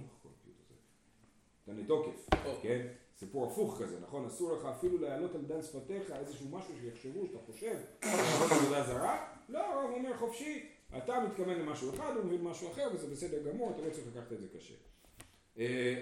תענה 1.65 1.85
תוקף, 1.87 2.29
כן? 2.63 2.87
סיפור 3.23 3.47
הפוך 3.47 3.83
כזה, 3.83 3.97
נכון? 4.01 4.27
אסור 4.27 4.57
לך 4.57 4.65
אפילו 4.65 4.99
להעלות 4.99 5.35
על 5.35 5.41
דל 5.41 5.63
שפתיך 5.63 6.13
איזשהו 6.13 6.47
משהו 6.51 6.75
שיחשבו 6.81 7.27
שאתה 7.27 7.39
חושב, 7.47 7.75
לעבוד 8.05 8.53
עבודה 8.53 8.83
זרה? 8.83 9.27
לא, 9.49 9.59
הרב 9.59 9.91
אומר 9.91 10.17
חופשי, 10.17 10.67
אתה 10.97 11.21
מתכוון 11.21 11.59
למשהו 11.59 11.95
אחד, 11.95 12.13
הוא 12.17 12.25
מבין 12.25 12.43
משהו 12.43 12.71
אחר 12.71 12.89
וזה 12.95 13.07
בסדר 13.07 13.51
גמור, 13.51 13.71
אתה 13.71 13.83
לא 13.83 13.91
צריך 13.91 14.07
לקחת 14.15 14.33
את 14.33 14.41
זה 14.41 14.47
קשה. 14.57 14.75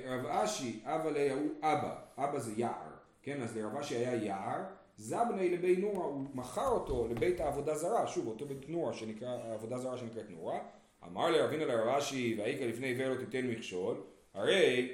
רב 0.07 0.27
אשי, 0.27 0.81
אבא 0.85 1.11
ליהו 1.11 1.49
אבא, 1.61 2.01
אבא 2.17 2.39
זה 2.39 2.53
יער, 2.57 2.91
כן? 3.23 3.43
אז 3.43 3.57
לרב 3.57 3.77
אשי 3.77 3.97
היה 3.97 4.15
יער, 4.15 4.61
זבני 4.97 5.51
לבי 5.51 5.77
נורה, 5.77 6.07
הוא 6.07 6.27
מכר 6.35 6.69
אותו 6.69 7.09
לבית 7.11 7.41
העבודה 7.41 7.75
זרה, 7.75 8.07
שוב, 8.07 8.27
אותו 8.27 8.47
בית 8.47 8.69
נורה 8.69 8.93
שנקרא, 8.93 9.29
העבודה 9.29 9.79
זרה 9.79 9.99
שנקראת 9.99 10.31
נורה, 10.31 10.59
אמר 11.07 11.31
לרבינו 11.31 11.65
לרב 11.65 11.89
אשי, 11.89 12.35
והאיכה 12.39 12.67
לפני 12.67 12.87
עיוור 12.87 13.09
לא 13.09 13.25
תיתן 13.25 13.47
מכשול, 13.47 14.03
הרי 14.35 14.93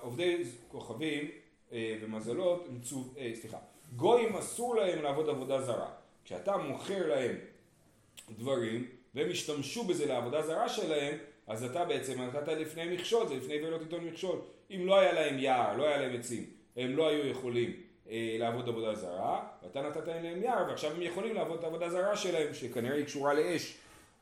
עובדי 0.00 0.44
כוכבים 0.68 1.30
אה, 1.72 1.96
ומזלות, 2.00 2.68
אה, 3.18 3.32
סליחה, 3.34 3.58
גויים 3.96 4.36
אסור 4.36 4.76
להם 4.76 5.02
לעבוד 5.02 5.28
עבודה 5.28 5.60
זרה. 5.62 5.90
כשאתה 6.24 6.56
מוכר 6.56 7.08
להם 7.08 7.36
דברים 8.30 8.86
והם 9.14 9.30
השתמשו 9.30 9.84
בזה 9.84 10.06
לעבודה 10.06 10.42
זרה 10.42 10.68
שלהם, 10.68 11.18
אז 11.46 11.64
אתה 11.64 11.84
בעצם 11.84 12.22
נתת 12.22 12.48
לפני 12.48 12.94
מכשול, 12.94 13.28
זה 13.28 13.34
לפני 13.34 13.54
עיוור 13.54 13.70
לא 13.70 13.78
תיתן 13.78 14.04
מכשול. 14.04 14.38
אם 14.70 14.86
לא 14.86 14.98
היה 14.98 15.12
להם 15.12 15.38
יער, 15.38 15.76
לא 15.76 15.84
היה 15.84 15.96
להם 15.96 16.18
עצים, 16.18 16.46
הם 16.76 16.96
לא 16.96 17.08
היו 17.08 17.26
יכולים 17.26 17.72
אה, 18.10 18.36
לעבוד 18.38 18.68
עבודה 18.68 18.94
זרה, 18.94 19.44
ואתה 19.62 19.82
נתת 19.82 20.06
להם 20.06 20.42
יער, 20.42 20.64
ועכשיו 20.68 20.90
הם 20.90 21.02
יכולים 21.02 21.34
לעבוד 21.34 21.58
את 21.58 21.64
העבודה 21.64 21.90
זרה 21.90 22.16
שלהם, 22.16 22.54
שכנראה 22.54 22.96
היא 22.96 23.04
קשורה 23.04 23.34
לאש. 23.34 23.76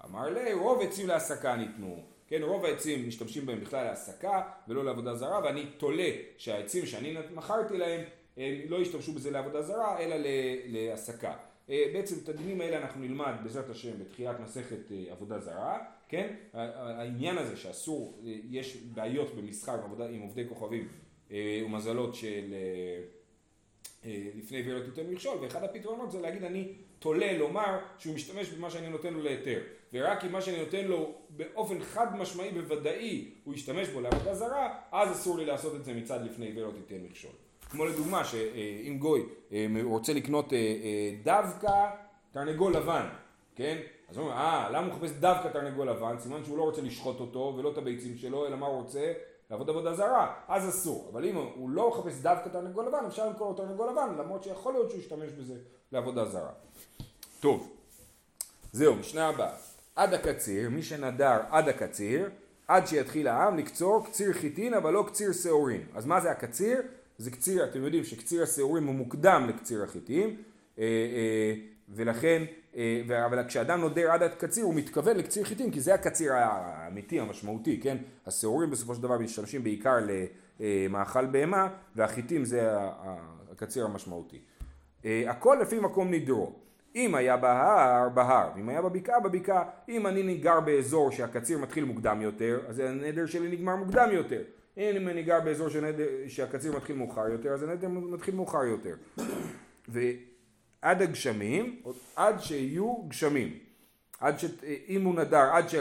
אמר 0.05 0.31
לי, 0.31 0.53
רוב 0.53 0.83
עצים 0.83 1.09
להסקה 1.09 1.57
ניתנו. 1.57 2.03
כן, 2.31 2.43
רוב 2.43 2.65
העצים 2.65 3.09
משתמשים 3.09 3.47
בהם 3.47 3.61
בכלל 3.61 3.85
להסקה 3.85 4.43
ולא 4.69 4.85
לעבודה 4.85 5.15
זרה, 5.15 5.41
ואני 5.45 5.67
תולה 5.77 6.11
שהעצים 6.39 6.87
שאני 6.87 7.17
מכרתי 7.35 7.79
להם, 7.79 8.01
הם 8.37 8.55
לא 8.69 8.77
ישתמשו 8.77 9.13
בזה 9.13 9.31
לעבודה 9.31 9.63
זרה, 9.63 9.99
אלא 10.01 10.17
להסקה. 10.67 11.35
אה, 11.71 11.85
בעצם 11.93 12.17
את 12.25 12.29
הדינים 12.29 12.61
האלה 12.61 12.79
אנחנו 12.79 13.01
נלמד 13.01 13.33
בעזרת 13.43 13.71
השם 13.71 13.99
בתחילת 13.99 14.41
מסכת 14.41 14.93
אה, 14.93 15.13
עבודה 15.13 15.39
זרה, 15.39 15.79
כן? 16.09 16.35
העניין 16.53 17.39
הזה 17.39 17.57
שאסור, 17.57 18.21
אה, 18.27 18.33
יש 18.51 18.77
בעיות 18.77 19.35
במסחר 19.35 19.79
עם, 20.11 20.21
עובדי 20.21 20.49
כוכבים 20.49 20.89
ומזלות 21.65 22.15
של 22.15 22.55
לפני 24.35 24.63
ולא 24.67 24.85
תיתן 24.85 25.11
מכשול, 25.11 25.39
ואחד 25.41 25.65
הפתרונות 25.65 26.13
זה 26.13 26.21
להגיד 26.21 26.45
אני 26.45 26.73
תולה 26.99 27.39
לומר 27.39 27.79
שהוא 27.99 28.15
משתמש 28.15 28.49
במה 28.49 28.71
שאני 28.71 28.89
נותן 28.89 29.15
לו 29.15 29.23
להיתר. 29.23 29.61
ורק 29.93 30.25
אם 30.25 30.33
מה 30.33 30.41
שאני 30.41 30.59
נותן 30.59 30.85
לו 30.85 31.15
באופן 31.31 31.81
חד 31.81 32.17
משמעי 32.17 32.51
בוודאי 32.51 33.31
הוא 33.45 33.55
ישתמש 33.55 33.89
בו 33.89 34.01
לעבודה 34.01 34.35
זרה, 34.35 34.75
אז 34.93 35.13
אסור 35.13 35.39
לי 35.39 35.47
לעשות 35.47 35.75
את 35.75 35.85
זה 35.85 35.95
מצד 35.95 36.25
לפני 36.25 36.53
ולא 36.57 36.71
תיתן 36.71 37.03
מכשול. 37.03 37.33
כמו 37.71 37.85
לדוגמה 37.85 38.25
שאם 38.25 38.97
גוי 38.99 39.27
אה, 39.53 39.67
רוצה 39.83 40.13
לקנות 40.13 40.53
אה, 40.53 40.59
אה, 40.59 41.15
דווקא 41.23 41.91
תרנגול 42.33 42.77
לבן, 42.77 43.07
כן? 43.57 43.79
אז 44.09 44.17
הוא 44.17 44.25
אומר, 44.25 44.37
אה, 44.37 44.71
למה 44.71 44.87
הוא 44.87 44.95
מחפש 44.95 45.11
דווקא 45.11 45.49
תרנגול 45.49 45.91
לבן? 45.91 46.19
סימן 46.19 46.45
שהוא 46.45 46.59
לא 46.59 46.63
רוצה 46.63 46.83
לשחוט 46.83 47.21
אותו 47.21 47.55
ולא 47.57 47.73
את 47.73 47.79
הביצים 47.79 48.17
שלו, 48.17 48.47
אלא 48.47 48.57
מה 48.57 48.67
הוא 48.67 48.83
רוצה? 48.83 49.13
לעבוד 49.51 49.71
עבודה 49.71 49.95
זרה, 49.95 50.35
אז 50.49 50.69
אסור. 50.69 51.09
אבל 51.13 51.25
אם 51.25 51.37
הוא 51.37 51.71
לא 51.71 51.89
מחפש 51.91 52.21
דווקא 52.21 52.49
תרנגול 52.49 52.87
לבן, 52.87 53.05
אפשר 53.07 53.27
למכור 53.27 53.49
לו 53.49 53.55
תרנגול 53.55 53.89
לבן, 53.91 54.15
למרות 54.19 54.43
שיכול 54.43 54.73
להיות 54.73 54.91
שהוא 54.91 55.01
ישתמש 55.01 55.33
בזה 55.33 55.55
לעבודה 55.93 56.25
זרה. 56.25 56.53
טוב, 57.41 57.73
זהו, 58.73 58.95
משנה 58.95 59.29
הבאה. 59.29 59.70
עד 60.01 60.15
הקציר, 60.15 60.71
מי 60.71 60.83
שנדר 60.83 61.41
עד 61.51 61.69
הקציר, 61.69 62.31
עד 62.69 62.87
שיתחיל 62.87 63.29
העם 63.29 63.57
לקצור 63.57 64.07
קציר 64.07 64.33
חיטין 64.33 64.75
אבל 64.75 64.93
לא 64.93 65.05
קציר 65.09 65.33
שעורים. 65.33 65.81
אז 65.95 66.07
מה 66.07 66.21
זה 66.21 66.31
הקציר? 66.31 66.83
זה 67.19 67.31
קציר, 67.31 67.65
אתם 67.65 67.85
יודעים 67.85 68.05
שקציר 68.05 68.43
השעורים 68.43 68.87
הוא 68.87 68.95
מוקדם 68.95 69.47
לקציר 69.49 69.83
החיטים, 69.83 70.29
אה, 70.79 70.85
אה, 70.85 71.55
ולכן, 71.89 72.43
אה, 72.77 73.27
אבל 73.27 73.49
כשאדם 73.49 73.81
נודר 73.81 74.11
עד 74.11 74.23
הקציר 74.23 74.65
הוא 74.65 74.75
מתכוון 74.75 75.17
לקציר 75.17 75.45
חיטים 75.45 75.71
כי 75.71 75.81
זה 75.81 75.95
הקציר 75.95 76.33
האמיתי, 76.33 77.21
המשמעותי, 77.21 77.81
כן? 77.81 77.97
השעורים 78.27 78.71
בסופו 78.71 78.95
של 78.95 79.03
דבר 79.03 79.19
משתמשים 79.19 79.65
בעיקר 79.65 79.97
למאכל 80.61 81.27
בהמה 81.27 81.69
והחיטים 81.97 82.45
זה 82.45 82.71
הקציר 83.53 83.85
המשמעותי. 83.85 84.41
הכל 85.05 85.59
לפי 85.63 85.79
מקום 85.79 86.11
נדרו. 86.11 86.53
אם 86.95 87.15
היה 87.15 87.37
בהר, 87.37 88.09
בהר, 88.09 88.51
ואם 88.57 88.69
היה 88.69 88.83
בבקעה, 88.83 89.21
בבקעה. 89.21 89.65
אם 89.89 90.07
אני 90.07 90.39
גר 90.39 90.61
באזור 90.61 91.11
שהקציר 91.11 91.59
מתחיל 91.59 91.85
מוקדם 91.85 92.21
יותר, 92.23 92.61
אז 92.69 92.79
הנדר 92.79 93.27
שלי 93.27 93.49
נגמר 93.49 93.77
מוקדם 93.77 94.09
יותר. 94.13 94.43
אם 94.77 95.09
אני 95.09 95.23
גר 95.23 95.41
באזור 95.41 95.69
שנדר, 95.69 96.07
שהקציר 96.29 96.77
מתחיל 96.77 96.97
מאוחר 96.97 97.29
יותר, 97.29 97.53
אז 97.53 97.63
הנדר 97.63 97.89
מתחיל 97.89 98.35
מאוחר 98.35 98.65
יותר. 98.65 98.95
ועד 99.89 101.03
הגשמים, 101.03 101.83
עד 102.17 102.41
שיהיו 102.41 102.95
גשמים. 103.09 103.59
עד 104.21 104.39
ש... 104.39 104.45
אם 104.89 105.05
הוא 105.05 105.15
נדר, 105.15 105.51
עד 105.53 105.69
ש... 105.69 105.75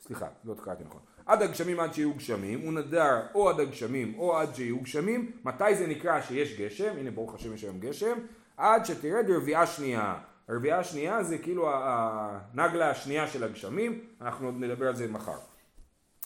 סליחה, 0.00 0.26
לא 0.44 0.54
קראתי 0.64 0.84
נכון. 0.84 1.00
עד 1.26 1.42
הגשמים 1.42 1.80
עד 1.80 1.94
שיהיו 1.94 2.14
גשמים, 2.14 2.60
הוא 2.60 2.72
נדר 2.72 3.20
או 3.34 3.50
עד 3.50 3.60
הגשמים 3.60 4.14
או 4.18 4.36
עד 4.36 4.54
שיהיו 4.54 4.80
גשמים, 4.80 5.32
מתי 5.44 5.74
זה 5.74 5.86
נקרא 5.86 6.20
שיש 6.20 6.60
גשם, 6.60 6.96
הנה 6.98 7.10
ברוך 7.10 7.34
השם 7.34 7.54
יש 7.54 7.64
היום 7.64 7.80
גשם, 7.80 8.18
עד 8.56 8.84
שתרד 8.84 9.30
רביעה 9.30 9.66
שנייה. 9.66 10.14
הרביעה 10.48 10.78
השנייה 10.78 11.22
זה 11.22 11.38
כאילו 11.38 11.70
הנגלה 11.72 12.90
השנייה 12.90 13.26
של 13.26 13.44
הגשמים, 13.44 14.00
אנחנו 14.20 14.46
עוד 14.46 14.54
נדבר 14.58 14.88
על 14.88 14.96
זה 14.96 15.08
מחר. 15.08 15.38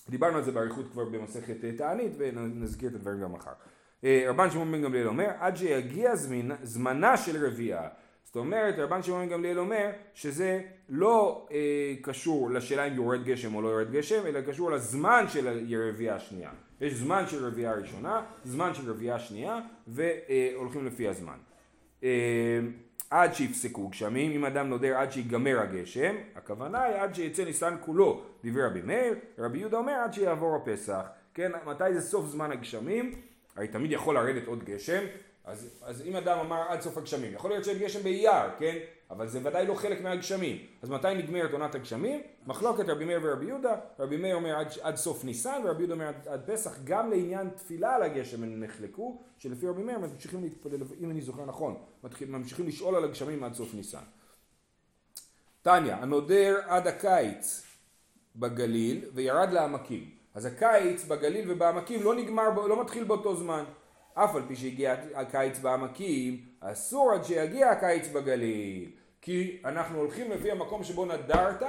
דיברנו 0.08 0.36
על 0.36 0.44
זה 0.44 0.52
באריכות 0.52 0.86
כבר 0.92 1.04
במסכת 1.04 1.56
תענית 1.76 2.12
ונזכיר 2.18 2.88
את 2.88 2.94
הדברים 2.94 3.20
גם 3.20 3.32
מחר. 3.32 3.52
אה, 4.04 4.24
רבן 4.28 4.50
שמעון 4.50 4.72
בן 4.72 4.82
גמליאל 4.82 5.08
אומר, 5.08 5.30
עד 5.38 5.56
שיגיע 5.56 6.12
זמנה 6.62 7.16
של 7.16 7.46
רביעה. 7.46 7.88
זאת 8.24 8.36
אומרת, 8.36 8.74
רבן 8.78 9.02
שמעון 9.02 9.26
בן 9.26 9.32
גמליאל 9.32 9.58
אומר 9.58 9.90
שזה 10.14 10.62
לא 10.88 11.48
אה, 11.52 11.94
קשור 12.02 12.50
לשאלה 12.50 12.84
אם 12.84 12.94
יורד 12.94 13.24
גשם 13.24 13.54
או 13.54 13.62
לא 13.62 13.68
יורד 13.68 13.92
גשם, 13.92 14.26
אלא 14.26 14.40
קשור 14.40 14.70
לזמן 14.70 15.24
של 15.28 15.48
הרביעה 15.48 16.16
השנייה. 16.16 16.50
יש 16.80 16.94
זמן 16.94 17.26
של 17.26 17.46
רביעה 17.46 17.74
ראשונה, 17.74 18.22
זמן 18.44 18.74
של 18.74 18.90
רביעה 18.90 19.18
שנייה, 19.18 19.60
והולכים 19.86 20.86
לפי 20.86 21.08
הזמן. 21.08 21.49
אה, 22.04 22.60
עד 23.10 23.34
שיפסקו 23.34 23.88
גשמים, 23.88 24.30
אם 24.30 24.44
אדם 24.44 24.68
נודר 24.68 24.96
עד 24.96 25.12
שיגמר 25.12 25.60
הגשם, 25.60 26.14
הכוונה 26.36 26.82
היא 26.82 26.96
עד 26.96 27.14
שיצא 27.14 27.44
ניסן 27.44 27.74
כולו, 27.80 28.22
דברי 28.44 28.62
רבי 28.62 28.82
מאיר, 28.82 29.14
רבי 29.38 29.58
יהודה 29.58 29.76
אומר 29.76 29.92
עד 29.92 30.12
שיעבור 30.12 30.56
הפסח, 30.56 31.06
כן, 31.34 31.52
מתי 31.66 31.94
זה 31.94 32.00
סוף 32.00 32.26
זמן 32.26 32.52
הגשמים, 32.52 33.12
הרי 33.56 33.68
תמיד 33.68 33.92
יכול 33.92 34.14
לרדת 34.14 34.46
עוד 34.46 34.64
גשם, 34.64 35.04
אז, 35.50 35.68
אז 35.82 36.02
אם 36.06 36.16
אדם 36.16 36.38
אמר 36.38 36.62
עד 36.68 36.80
סוף 36.80 36.98
הגשמים, 36.98 37.34
יכול 37.34 37.50
להיות 37.50 37.64
שיש 37.64 37.78
גשם 37.78 38.02
באייר, 38.02 38.58
כן? 38.58 38.76
אבל 39.10 39.28
זה 39.28 39.40
ודאי 39.44 39.66
לא 39.66 39.74
חלק 39.74 40.00
מהגשמים. 40.00 40.66
אז 40.82 40.90
מתי 40.90 41.14
נגמרת 41.14 41.52
עונת 41.52 41.74
הגשמים? 41.74 42.22
מחלוקת 42.46 42.88
רבי 42.88 43.04
מאיר 43.04 43.20
ורבי 43.22 43.46
יהודה, 43.46 43.76
רבי 43.98 44.16
מאיר 44.16 44.34
אומר 44.34 44.56
עד, 44.56 44.66
עד 44.82 44.96
סוף 44.96 45.24
ניסן 45.24 45.62
ורבי 45.64 45.82
יהודה 45.82 45.94
אומר 45.94 46.08
עד, 46.08 46.28
עד 46.28 46.40
פסח, 46.46 46.78
גם 46.84 47.10
לעניין 47.10 47.50
תפילה 47.50 47.94
על 47.94 48.02
הגשם 48.02 48.42
הם 48.42 48.64
נחלקו, 48.64 49.22
שלפי 49.38 49.66
רבי 49.66 49.82
מאיר 49.82 49.98
ממשיכים 49.98 50.42
להתפלל, 50.42 50.82
אם 51.00 51.10
אני 51.10 51.20
זוכר 51.20 51.44
נכון, 51.44 51.76
ממשיכים 52.28 52.68
לשאול 52.68 52.94
על 52.94 53.04
הגשמים 53.04 53.44
עד 53.44 53.54
סוף 53.54 53.74
ניסן. 53.74 54.04
טניה, 55.62 55.96
הנודר 55.96 56.58
עד 56.66 56.86
הקיץ 56.86 57.62
בגליל 58.36 59.04
וירד 59.14 59.52
לעמקים. 59.52 60.10
אז 60.34 60.46
הקיץ 60.46 61.04
בגליל 61.04 61.50
ובעמקים 61.50 62.02
לא 62.02 62.14
נגמר, 62.14 62.66
לא 62.66 62.80
מתחיל 62.80 63.04
באותו 63.04 63.36
זמן. 63.36 63.64
אף 64.14 64.36
על 64.36 64.42
פי 64.48 64.56
שהגיע 64.56 64.96
הקיץ 65.14 65.58
בעמקים, 65.58 66.44
אסור 66.60 67.12
עד 67.12 67.24
שיגיע 67.24 67.68
הקיץ 67.68 68.08
בגליל. 68.08 68.90
כי 69.22 69.58
אנחנו 69.64 69.98
הולכים 69.98 70.30
לפי 70.30 70.50
המקום 70.50 70.84
שבו 70.84 71.04
נדרת, 71.04 71.62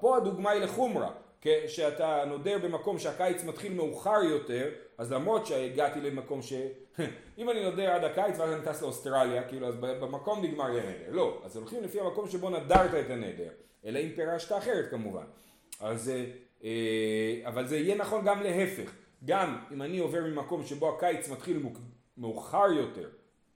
פה 0.00 0.16
הדוגמה 0.16 0.50
היא 0.50 0.62
לחומרה. 0.62 1.10
כשאתה 1.40 2.24
נודר 2.26 2.58
במקום 2.58 2.98
שהקיץ 2.98 3.44
מתחיל 3.44 3.72
מאוחר 3.72 4.22
יותר, 4.22 4.68
אז 4.98 5.12
למרות 5.12 5.46
שהגעתי 5.46 6.00
למקום 6.00 6.42
ש... 6.42 6.52
אם 7.38 7.50
אני 7.50 7.64
נודר 7.64 7.90
עד 7.90 8.04
הקיץ 8.04 8.38
ואז 8.38 8.52
אני 8.52 8.64
טס 8.64 8.82
לאוסטרליה, 8.82 9.48
כאילו 9.48 9.68
אז 9.68 9.74
במקום 9.76 10.44
נגמר 10.44 10.70
לי 10.70 10.80
הנדר. 10.80 11.10
לא, 11.10 11.42
אז 11.44 11.56
הולכים 11.56 11.82
לפי 11.82 12.00
המקום 12.00 12.28
שבו 12.28 12.50
נדרת 12.50 12.94
את 12.94 13.10
הנדר. 13.10 13.50
אלא 13.84 13.98
אם 13.98 14.08
פירשת 14.16 14.52
אחרת 14.52 14.90
כמובן. 14.90 15.24
אז, 15.80 16.12
אה, 16.64 17.40
אבל 17.44 17.66
זה 17.66 17.76
יהיה 17.76 17.94
נכון 17.94 18.24
גם 18.24 18.42
להפך. 18.42 18.92
גם 19.24 19.58
אם 19.72 19.82
אני 19.82 19.98
עובר 19.98 20.24
ממקום 20.24 20.64
שבו 20.64 20.94
הקיץ 20.96 21.28
מתחיל 21.28 21.62
מאוחר 22.16 22.66
יותר, 22.72 23.08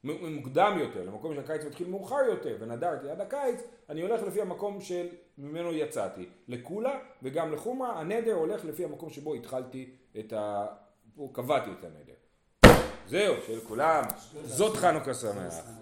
מוקדם 0.05 0.77
יותר, 0.81 1.05
למקום 1.05 1.35
שהקיץ 1.35 1.65
מתחיל 1.65 1.89
מאוחר 1.89 2.21
יותר, 2.29 2.57
ונדרתי 2.61 3.11
עד 3.11 3.21
הקיץ, 3.21 3.61
אני 3.89 4.03
הולך 4.03 4.23
לפי 4.23 4.41
המקום 4.41 4.81
של 4.81 5.07
ממנו 5.39 5.73
יצאתי. 5.73 6.29
לקולה 6.49 6.99
וגם 7.23 7.53
לחומרה, 7.53 8.01
הנדר 8.01 8.35
הולך 8.35 8.65
לפי 8.65 8.85
המקום 8.85 9.11
שבו 9.11 9.35
התחלתי 9.35 9.91
את 10.19 10.33
ה... 10.33 10.67
קבעתי 11.33 11.71
את 11.79 11.85
הנדר. 11.85 12.13
זהו, 13.07 13.35
של 13.47 13.61
כולם. 13.61 14.05
זאת 14.45 14.77
חנוכה 14.77 15.15
שמח. 15.15 15.82